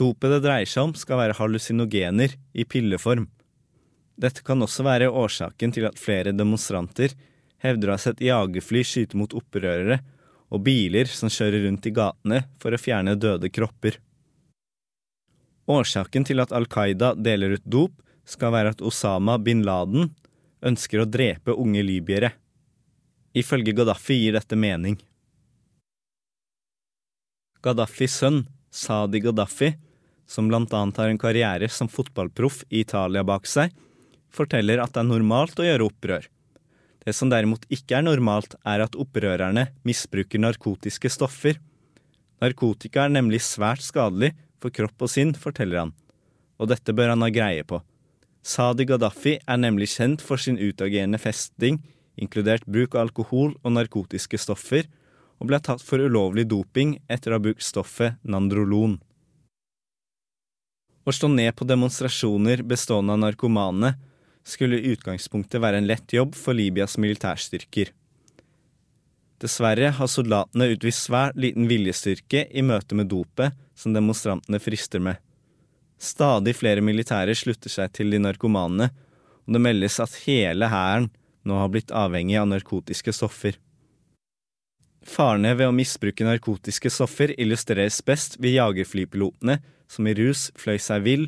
Dopet 0.00 0.32
det 0.32 0.40
dreier 0.46 0.68
seg 0.68 0.88
om, 0.88 0.94
skal 0.96 1.20
være 1.20 1.36
hallusinogener 1.36 2.32
i 2.56 2.64
pilleform. 2.64 3.26
Dette 4.20 4.44
kan 4.44 4.62
også 4.64 4.84
være 4.86 5.10
årsaken 5.12 5.74
til 5.76 5.88
at 5.88 6.00
flere 6.00 6.32
demonstranter 6.32 7.12
hevder 7.60 7.90
å 7.90 7.96
ha 7.96 8.00
sett 8.00 8.22
jagerfly 8.24 8.82
skyte 8.86 9.18
mot 9.20 9.34
opprørere 9.36 10.00
og 10.50 10.62
biler 10.66 11.08
som 11.12 11.30
kjører 11.32 11.66
rundt 11.66 11.88
i 11.88 11.92
gatene 11.94 12.40
for 12.62 12.72
å 12.72 12.80
fjerne 12.80 13.16
døde 13.20 13.52
kropper. 13.52 13.98
Årsaken 15.70 16.26
til 16.26 16.42
at 16.42 16.54
Al 16.56 16.66
Qaida 16.70 17.12
deler 17.14 17.58
ut 17.58 17.66
dop, 17.68 17.92
skal 18.24 18.52
være 18.54 18.72
at 18.74 18.82
Osama 18.84 19.36
bin 19.42 19.64
Laden 19.66 20.10
ønsker 20.66 21.02
å 21.02 21.08
drepe 21.08 21.54
unge 21.56 21.82
libyere. 21.82 22.32
Ifølge 23.34 23.74
Gaddafi 23.74 24.16
gir 24.20 24.36
dette 24.36 24.58
mening. 24.58 24.98
Gaddafis 27.64 28.18
sønn, 28.20 28.44
Sadi 28.70 29.22
Gaddafi, 29.22 29.72
som 30.30 30.50
annet 30.54 30.96
har 30.96 31.08
en 31.08 31.18
karriere 31.18 31.68
som 31.68 31.88
fotballproff 31.90 32.62
i 32.68 32.84
Italia 32.84 33.24
bak 33.26 33.48
seg, 33.50 33.72
forteller 34.30 34.78
at 34.78 34.94
det 34.94 35.02
er 35.02 35.08
normalt 35.08 35.58
å 35.58 35.66
gjøre 35.66 35.88
opprør. 35.90 36.28
Det 37.02 37.14
som 37.16 37.30
derimot 37.32 37.64
ikke 37.72 37.98
er 37.98 38.06
normalt, 38.06 38.54
er 38.62 38.84
at 38.84 38.94
opprørerne 38.94 39.70
misbruker 39.88 40.38
narkotiske 40.38 41.10
stoffer. 41.10 41.58
Narkotika 42.40 43.08
er 43.08 43.14
nemlig 43.16 43.40
svært 43.42 43.82
skadelig 43.82 44.34
for 44.62 44.70
kropp 44.70 45.02
og 45.02 45.10
sinn, 45.10 45.34
forteller 45.34 45.86
han, 45.86 45.94
og 46.60 46.70
dette 46.70 46.94
bør 46.94 47.14
han 47.14 47.24
ha 47.26 47.32
greie 47.32 47.66
på. 47.66 47.80
Sadi 48.46 48.86
Gaddafi 48.88 49.38
er 49.40 49.58
nemlig 49.60 49.90
kjent 49.96 50.22
for 50.24 50.40
sin 50.40 50.60
utagerende 50.60 51.18
festing, 51.20 51.80
inkludert 52.20 52.64
bruk 52.70 52.94
av 52.94 53.08
alkohol 53.08 53.56
og 53.64 53.74
narkotiske 53.74 54.38
stoffer, 54.38 54.86
og 55.40 55.48
ble 55.48 55.58
tatt 55.64 55.82
for 55.82 56.00
ulovlig 56.04 56.46
doping 56.48 56.98
etter 57.08 57.32
å 57.32 57.40
ha 57.40 57.42
brukt 57.42 57.64
stoffet 57.64 58.20
nandrolon. 58.22 59.00
Å 61.04 61.12
slå 61.16 61.30
ned 61.32 61.54
på 61.56 61.64
demonstrasjoner 61.64 62.62
bestående 62.68 63.14
av 63.16 63.22
narkomane 63.22 63.94
skulle 64.44 64.76
i 64.76 64.92
utgangspunktet 64.92 65.60
være 65.62 65.80
en 65.80 65.88
lett 65.88 66.12
jobb 66.12 66.34
for 66.36 66.56
Libyas 66.56 66.98
militærstyrker. 67.00 67.92
Dessverre 69.40 69.88
har 69.96 70.10
soldatene 70.12 70.68
utvist 70.74 71.06
svært 71.06 71.38
liten 71.40 71.68
viljestyrke 71.70 72.44
i 72.52 72.64
møte 72.66 72.96
med 72.98 73.08
dopet 73.08 73.56
som 73.78 73.94
demonstrantene 73.96 74.60
frister 74.60 75.00
med. 75.00 75.16
Stadig 76.00 76.52
flere 76.56 76.84
militære 76.84 77.32
slutter 77.36 77.72
seg 77.72 77.92
til 77.96 78.12
de 78.12 78.20
narkomane, 78.20 78.90
og 79.44 79.56
det 79.56 79.64
meldes 79.64 79.96
at 80.04 80.18
hele 80.26 80.68
hæren 80.68 81.08
nå 81.48 81.56
har 81.56 81.72
blitt 81.72 81.92
avhengig 81.96 82.36
av 82.40 82.48
narkotiske 82.52 83.14
stoffer. 83.16 83.56
Farene 85.00 85.54
ved 85.56 85.70
å 85.70 85.76
misbruke 85.76 86.26
narkotiske 86.28 86.92
stoffer 86.92 87.32
illustreres 87.40 88.02
best 88.04 88.36
ved 88.40 88.58
jagerflypilotene 88.58 89.56
som 89.90 90.06
i 90.06 90.14
rus 90.14 90.48
fløy 90.58 90.78
seg 90.78 91.02
vill 91.06 91.26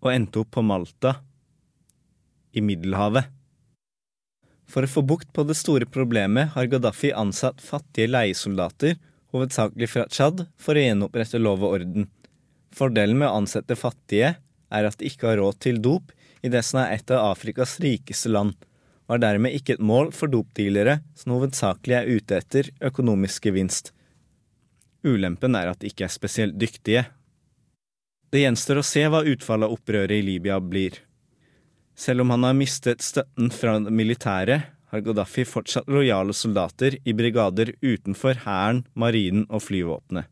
og 0.00 0.10
endte 0.14 0.42
opp 0.42 0.50
på 0.56 0.64
Malta, 0.64 1.20
i 2.50 2.62
Middelhavet. 2.64 3.28
For 4.70 4.86
å 4.86 4.90
få 4.90 5.02
bukt 5.06 5.28
på 5.34 5.44
det 5.46 5.56
store 5.58 5.86
problemet 5.86 6.54
har 6.54 6.68
Gaddafi 6.70 7.12
ansatt 7.14 7.62
fattige 7.62 8.10
leiesoldater, 8.10 8.96
hovedsakelig 9.30 9.88
fra 9.90 10.06
Tsjad, 10.10 10.44
for 10.58 10.78
å 10.78 10.82
gjenopprette 10.82 11.38
lov 11.38 11.62
og 11.62 11.76
orden. 11.78 12.08
Fordelen 12.74 13.18
med 13.18 13.28
å 13.28 13.40
ansette 13.42 13.78
fattige 13.78 14.34
er 14.70 14.86
at 14.86 14.98
de 14.98 15.10
ikke 15.10 15.30
har 15.30 15.40
råd 15.42 15.60
til 15.62 15.80
dop 15.82 16.12
i 16.42 16.50
det 16.50 16.62
som 16.66 16.80
er 16.82 16.96
et 16.96 17.14
av 17.14 17.32
Afrikas 17.32 17.76
rikeste 17.82 18.30
land, 18.30 18.54
og 19.10 19.16
er 19.16 19.24
dermed 19.24 19.54
ikke 19.54 19.76
et 19.76 19.82
mål 19.82 20.12
for 20.14 20.30
dopdealere 20.30 21.00
som 21.18 21.34
hovedsakelig 21.34 21.96
er 21.98 22.10
ute 22.10 22.38
etter 22.38 22.70
økonomisk 22.90 23.50
gevinst. 23.50 23.90
Ulempen 25.02 25.56
er 25.58 25.72
at 25.72 25.80
de 25.82 25.90
ikke 25.90 26.06
er 26.06 26.14
spesielt 26.14 26.58
dyktige. 26.60 27.08
Det 28.30 28.44
gjenstår 28.44 28.78
å 28.78 28.86
se 28.86 29.02
hva 29.10 29.24
utfallet 29.26 29.66
av 29.66 29.74
opprøret 29.74 30.14
i 30.14 30.22
Libya 30.22 30.60
blir. 30.62 31.00
Selv 31.98 32.22
om 32.22 32.30
han 32.30 32.46
har 32.46 32.54
mistet 32.54 33.02
støtten 33.02 33.50
fra 33.50 33.74
det 33.82 33.90
militære, 33.90 34.60
har 34.90 35.02
Gaddafi 35.06 35.44
fortsatt 35.46 35.90
lojale 35.90 36.34
soldater 36.34 36.96
i 37.06 37.14
brigader 37.14 37.72
utenfor 37.82 38.40
hæren, 38.44 38.84
marinen 38.94 39.46
og 39.50 39.64
flyvåpenet. 39.66 40.30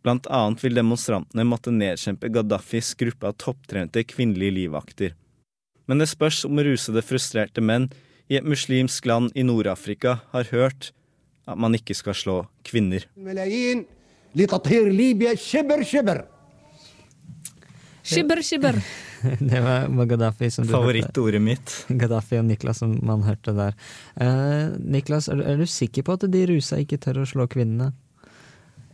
Blant 0.00 0.28
annet 0.32 0.62
vil 0.64 0.78
demonstrantene 0.78 1.44
måtte 1.44 1.72
nedkjempe 1.74 2.30
Gaddafis 2.32 2.94
gruppe 3.00 3.28
av 3.28 3.36
topptrente 3.40 4.04
kvinnelige 4.08 4.56
livvakter. 4.62 5.16
Men 5.88 6.00
det 6.00 6.08
spørs 6.12 6.46
om 6.48 6.60
rusede, 6.64 7.04
frustrerte 7.04 7.60
menn 7.60 7.90
i 8.30 8.38
et 8.38 8.46
muslimsk 8.48 9.08
land 9.10 9.32
i 9.36 9.44
Nord-Afrika 9.44 10.20
har 10.32 10.48
hørt 10.54 10.92
at 11.50 11.60
man 11.60 11.76
ikke 11.76 11.96
skal 11.98 12.16
slå 12.16 12.36
kvinner. 12.64 13.04
Skibber, 18.10 18.42
skibber. 18.42 18.78
Det 19.52 19.60
var, 19.60 20.06
Gaddafi 20.08 20.48
som 20.50 20.64
du 20.64 20.70
hørte. 20.72 20.80
Favorittordet 20.80 21.42
mitt. 21.44 21.74
Gaddafi 21.88 22.38
og 22.40 22.46
Niklas 22.48 22.80
som 22.82 22.94
man 23.06 23.22
hørte 23.26 23.54
der. 23.56 23.76
Eh, 24.16 24.72
Niklas, 24.80 25.28
er 25.28 25.40
du, 25.40 25.44
er 25.46 25.60
du 25.60 25.66
sikker 25.68 26.06
på 26.06 26.16
at 26.16 26.24
de 26.32 26.44
rusa 26.50 26.80
ikke 26.80 26.98
tør 27.02 27.22
å 27.22 27.28
slå 27.28 27.46
kvinnene? 27.52 27.92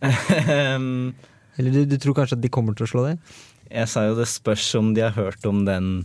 Ehm, 0.05 1.14
Eller 1.57 1.72
du, 1.72 1.85
du 1.88 1.96
tror 2.02 2.18
kanskje 2.18 2.37
at 2.37 2.44
de 2.44 2.52
kommer 2.52 2.76
til 2.76 2.85
å 2.85 2.90
slå 2.90 3.07
dem? 3.07 3.20
Jeg 3.70 3.90
sa 3.90 4.05
jo 4.07 4.16
det 4.18 4.29
spørs 4.31 4.66
om 4.79 4.92
de 4.94 5.02
har 5.07 5.16
hørt 5.16 5.46
om 5.48 5.64
den 5.66 6.05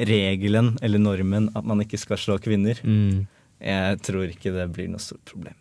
regelen 0.00 0.76
eller 0.80 1.02
normen 1.02 1.50
at 1.56 1.66
man 1.66 1.82
ikke 1.84 2.00
skal 2.00 2.20
slå 2.20 2.38
kvinner. 2.40 2.78
Mm. 2.84 3.26
Jeg 3.60 3.98
tror 4.06 4.30
ikke 4.30 4.54
det 4.54 4.70
blir 4.72 4.88
noe 4.88 5.02
stort 5.02 5.24
problem. 5.28 5.56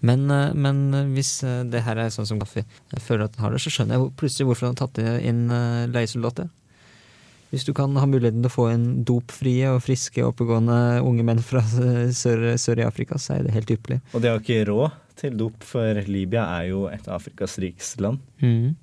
Men, 0.00 0.30
eh, 0.30 0.54
men 0.54 1.12
hvis 1.14 1.42
eh, 1.46 1.64
det 1.68 1.84
her 1.86 2.00
er 2.00 2.12
sånn 2.14 2.28
som 2.28 2.40
Gaffi 2.40 2.64
føler 2.96 3.26
at 3.26 3.36
han 3.38 3.48
har 3.48 3.56
det, 3.56 3.62
så 3.64 3.72
skjønner 3.72 3.98
jeg 3.98 4.14
plutselig 4.20 4.48
hvorfor 4.48 4.68
han 4.68 4.78
har 4.78 4.86
tatt 4.86 5.02
inn 5.26 5.44
eh, 5.54 5.84
leiesoldater. 5.92 6.48
Hvis 7.48 7.64
du 7.64 7.72
kan 7.72 7.94
ha 7.96 8.04
muligheten 8.04 8.42
til 8.44 8.50
å 8.50 8.52
få 8.52 8.66
en 8.68 8.88
dopfrie 9.08 9.70
og 9.72 9.80
friske, 9.80 10.20
oppegående 10.20 11.00
unge 11.00 11.24
menn 11.24 11.40
fra 11.40 11.62
sør, 12.12 12.50
sør 12.60 12.82
i 12.82 12.84
Afrika, 12.84 13.16
så 13.16 13.38
er 13.38 13.46
det 13.46 13.54
helt 13.54 13.72
ypperlig. 13.72 14.02
Og 14.12 14.20
de 14.20 14.28
har 14.28 14.42
ikke 14.42 14.66
råd 14.68 14.98
til 15.18 15.38
dop, 15.40 15.64
for 15.64 16.02
Libya 16.06 16.44
er 16.58 16.68
jo 16.68 16.84
et 16.92 17.08
Afrikas 17.10 17.56
rikeste 17.62 18.04
land. 18.04 18.20
Mm. 18.44 18.76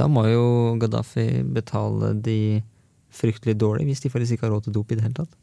Da 0.00 0.08
må 0.08 0.24
jo 0.28 0.46
Gaddafi 0.80 1.44
betale 1.44 2.14
de 2.16 2.62
fryktelig 3.14 3.58
dårlig, 3.60 3.86
hvis 3.88 4.02
de 4.04 4.12
faktisk 4.12 4.36
ikke 4.36 4.48
har 4.48 4.56
råd 4.56 4.66
til 4.68 4.78
dop 4.78 4.90
i 4.92 4.98
det 4.98 5.04
hele 5.04 5.20
tatt. 5.20 5.36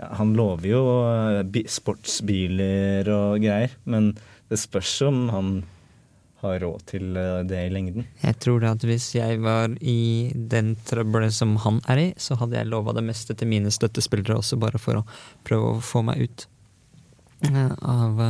Ja, 0.00 0.10
han 0.18 0.34
lover 0.34 0.66
jo 0.66 0.82
eh, 1.06 1.62
sportsbiler 1.70 3.08
og 3.14 3.44
greier, 3.44 3.76
men 3.86 4.12
det 4.50 4.58
spørs 4.58 4.96
om 5.06 5.28
han 5.30 5.52
har 6.42 6.58
råd 6.64 6.82
til 6.90 7.14
eh, 7.20 7.42
det 7.46 7.60
i 7.68 7.70
lengden. 7.72 8.08
Jeg 8.24 8.38
tror 8.42 8.66
at 8.72 8.82
hvis 8.84 9.12
jeg 9.14 9.38
var 9.44 9.76
i 9.80 10.32
den 10.34 10.74
trøbbelet 10.88 11.34
som 11.36 11.54
han 11.62 11.78
er 11.90 12.02
i, 12.02 12.08
så 12.18 12.38
hadde 12.40 12.58
jeg 12.58 12.72
lova 12.72 12.96
det 12.96 13.06
meste 13.06 13.38
til 13.38 13.50
mine 13.52 13.70
støttespillere 13.74 14.40
også, 14.40 14.58
bare 14.60 14.82
for 14.82 15.00
å 15.00 15.06
prøve 15.46 15.76
å 15.76 15.84
få 15.84 16.02
meg 16.10 16.26
ut 16.26 16.46
eh, 17.52 17.72
av 17.78 18.20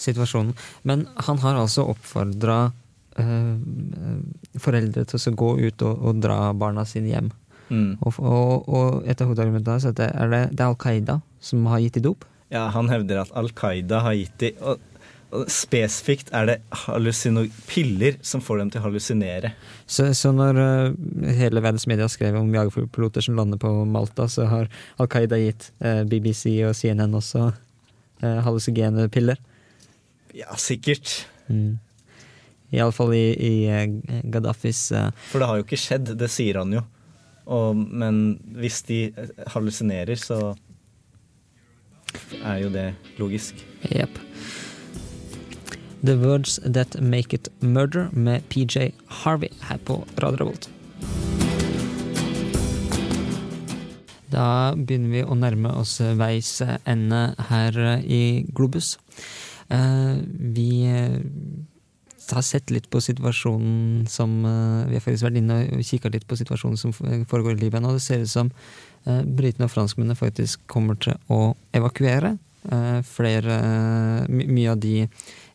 situasjonen. 0.00 0.56
Men 0.88 1.06
han 1.28 1.44
har 1.44 1.60
altså 1.60 1.88
oppfordra 1.92 2.66
foreldre 4.60 5.06
til 5.08 5.16
å 5.16 5.30
gå 5.40 5.46
ut 5.56 5.82
og, 5.88 6.02
og 6.04 6.18
dra 6.20 6.50
barna 6.52 6.82
sine 6.84 7.08
hjem. 7.14 7.30
Mm. 7.68 7.96
Og, 8.00 8.18
og, 8.20 8.68
og 8.68 9.08
et 9.08 9.20
av 9.20 9.30
hovedargumentene 9.30 9.90
at 9.90 9.98
det 9.98 10.10
er, 10.12 10.32
det, 10.32 10.42
det 10.54 10.62
er 10.62 10.68
Al 10.70 10.78
Qaida 10.80 11.20
som 11.42 11.66
har 11.70 11.82
gitt 11.82 11.98
de 11.98 12.04
dop. 12.08 12.26
Ja, 12.52 12.68
han 12.74 12.90
hevder 12.92 13.24
at 13.24 13.32
Al 13.38 13.50
Qaida 13.56 14.04
har 14.04 14.14
gitt 14.14 14.36
de 14.42 14.52
og, 14.62 14.82
og 15.34 15.48
spesifikt 15.50 16.30
er 16.36 16.46
det 16.46 16.56
piller 17.66 18.18
som 18.24 18.42
får 18.44 18.60
dem 18.60 18.70
til 18.70 18.80
å 18.80 18.86
hallusinere. 18.86 19.52
Så, 19.82 20.12
så 20.14 20.30
når 20.34 20.60
uh, 20.60 21.30
hele 21.38 21.62
verdens 21.64 21.88
media 21.90 22.06
skrev 22.10 22.38
om 22.38 22.52
jagerpiloter 22.54 23.24
som 23.26 23.38
lander 23.38 23.60
på 23.60 23.72
Malta, 23.90 24.28
så 24.30 24.46
har 24.50 24.70
Al 25.02 25.10
Qaida 25.10 25.40
gitt 25.42 25.72
uh, 25.82 26.04
BBC 26.06 26.60
og 26.68 26.76
CNN 26.78 27.18
også 27.18 27.48
uh, 27.50 28.38
hallusinogene 28.46 29.10
piller. 29.12 29.42
Ja, 30.36 30.54
sikkert. 30.60 31.24
Mm. 31.50 31.80
Iallfall 32.74 33.14
i, 33.14 33.26
i 33.34 34.22
Gaddafis 34.30 34.88
uh, 34.94 35.10
For 35.30 35.42
det 35.42 35.50
har 35.50 35.58
jo 35.58 35.66
ikke 35.66 35.80
skjedd, 35.80 36.14
det 36.18 36.30
sier 36.32 36.62
han 36.62 36.74
jo. 36.78 36.86
Og, 37.46 37.76
men 37.76 38.38
hvis 38.58 38.82
de 38.88 39.00
eh, 39.12 39.34
hallusinerer, 39.54 40.18
så 40.18 40.54
er 42.42 42.62
jo 42.64 42.70
det 42.74 42.88
logisk. 43.18 43.60
Jepp. 43.90 44.18
The 46.06 46.16
Words 46.20 46.58
That 46.62 47.00
Make 47.02 47.34
It 47.34 47.48
Murder 47.60 48.08
med 48.12 48.42
PJ 48.50 48.92
Harvey 49.22 49.50
her 49.68 49.78
på 49.78 50.04
Radio 50.22 50.44
Revolt. 50.44 50.70
Da 54.30 54.74
begynner 54.74 55.12
vi 55.14 55.22
å 55.24 55.38
nærme 55.38 55.70
oss 55.80 56.00
veis 56.18 56.58
ende 56.84 57.28
her 57.48 57.78
i 58.02 58.44
Globus. 58.54 58.96
Eh, 59.70 60.16
vi 60.54 60.86
eh, 60.86 61.18
har 62.34 62.42
sett 62.42 62.72
litt 62.74 62.88
på 62.90 63.00
situasjonen 63.02 64.06
som 64.10 64.32
eh, 64.44 64.88
Vi 64.90 64.96
har 64.96 65.04
faktisk 65.04 65.26
vært 65.28 65.38
inne 65.40 65.60
og 65.76 65.84
kikka 65.86 66.10
litt 66.12 66.26
på 66.28 66.38
situasjonen 66.38 66.80
som 66.80 66.94
foregår 66.94 67.54
i 67.54 67.60
Libya 67.60 67.80
nå. 67.82 67.92
Det 67.94 68.02
ser 68.02 68.24
ut 68.24 68.32
som 68.32 68.50
uh, 68.50 69.22
britene 69.22 69.68
og 69.68 69.72
franskmennene 69.72 70.18
faktisk 70.18 70.64
kommer 70.70 70.98
til 70.98 71.14
å 71.32 71.54
evakuere 71.76 72.36
uh, 72.72 73.00
flere 73.06 73.60
my 74.28 74.48
Mye 74.50 74.72
av 74.72 74.82
de 74.82 75.06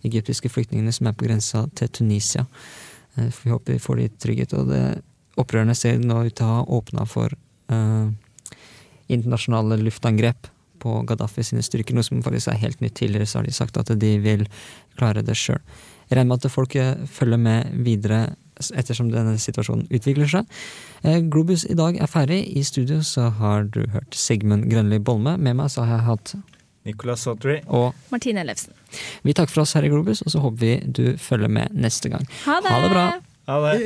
egyptiske 0.08 0.50
flyktningene 0.50 0.94
som 0.96 1.10
er 1.10 1.18
på 1.18 1.28
grensa 1.28 1.66
til 1.78 1.92
Tunisia. 1.94 2.46
Vi 3.16 3.52
håper 3.52 3.76
vi 3.76 3.84
får 3.84 4.00
de 4.00 4.08
trygghet. 4.24 4.56
Og 4.58 4.72
det 4.72 4.86
opprørerne 5.38 5.76
ser 5.78 6.00
nå 6.00 6.24
ut 6.26 6.36
til 6.40 6.48
å 6.48 6.56
ha 6.56 6.64
åpna 6.80 7.06
for 7.06 7.36
internasjonale 9.12 9.78
luftangrep 9.84 10.50
på 10.82 10.96
Gaddafi 11.08 11.46
sine 11.46 11.64
styrker, 11.66 11.96
noe 11.96 12.06
som 12.06 12.24
faktisk 12.26 12.50
er 12.52 12.62
helt 12.64 12.82
nytt. 12.82 12.98
Tidligere 12.98 13.30
så 13.30 13.40
har 13.40 13.48
de 13.48 13.56
sagt 13.56 13.78
at 13.78 13.92
de 14.02 14.12
vil 14.24 14.48
klare 14.98 15.24
det 15.26 15.38
sjøl. 15.38 15.62
Jeg 16.12 16.18
regner 16.20 16.34
med 16.34 16.44
at 16.44 16.52
folk 16.52 16.76
følger 17.08 17.40
med 17.40 17.72
videre 17.88 18.36
ettersom 18.76 19.08
denne 19.14 19.38
situasjonen 19.40 19.88
utvikler 19.96 20.28
seg. 20.28 20.44
Globus 21.32 21.64
i 21.72 21.76
dag 21.80 21.96
er 22.04 22.10
ferdig. 22.12 22.42
I 22.60 22.64
studio 22.68 23.00
så 23.02 23.30
har 23.40 23.64
du 23.72 23.80
hørt 23.94 24.12
Sigmund 24.12 24.68
Grønli 24.70 25.00
Bolme. 25.00 25.38
Med 25.40 25.56
meg 25.62 25.72
så 25.72 25.82
har 25.88 26.02
jeg 26.02 26.08
hatt 26.10 26.36
Nicolas 26.84 27.24
Sotry. 27.24 27.62
Og 27.72 27.96
Martine 28.12 28.44
Ellefsen. 28.44 28.76
Vi 29.24 29.32
takker 29.38 29.54
for 29.54 29.62
oss 29.64 29.72
her 29.78 29.86
i 29.88 29.92
Globus, 29.94 30.20
og 30.26 30.30
så 30.36 30.40
håper 30.44 30.60
vi 30.66 30.74
du 30.84 31.18
følger 31.18 31.48
med 31.48 31.72
neste 31.72 32.10
gang. 32.12 32.28
Ha 32.44 32.60
det! 32.60 32.72
Ha 32.76 32.80
det 32.84 32.92
bra! 32.92 33.08
Ha 33.48 33.72
det. 33.72 33.80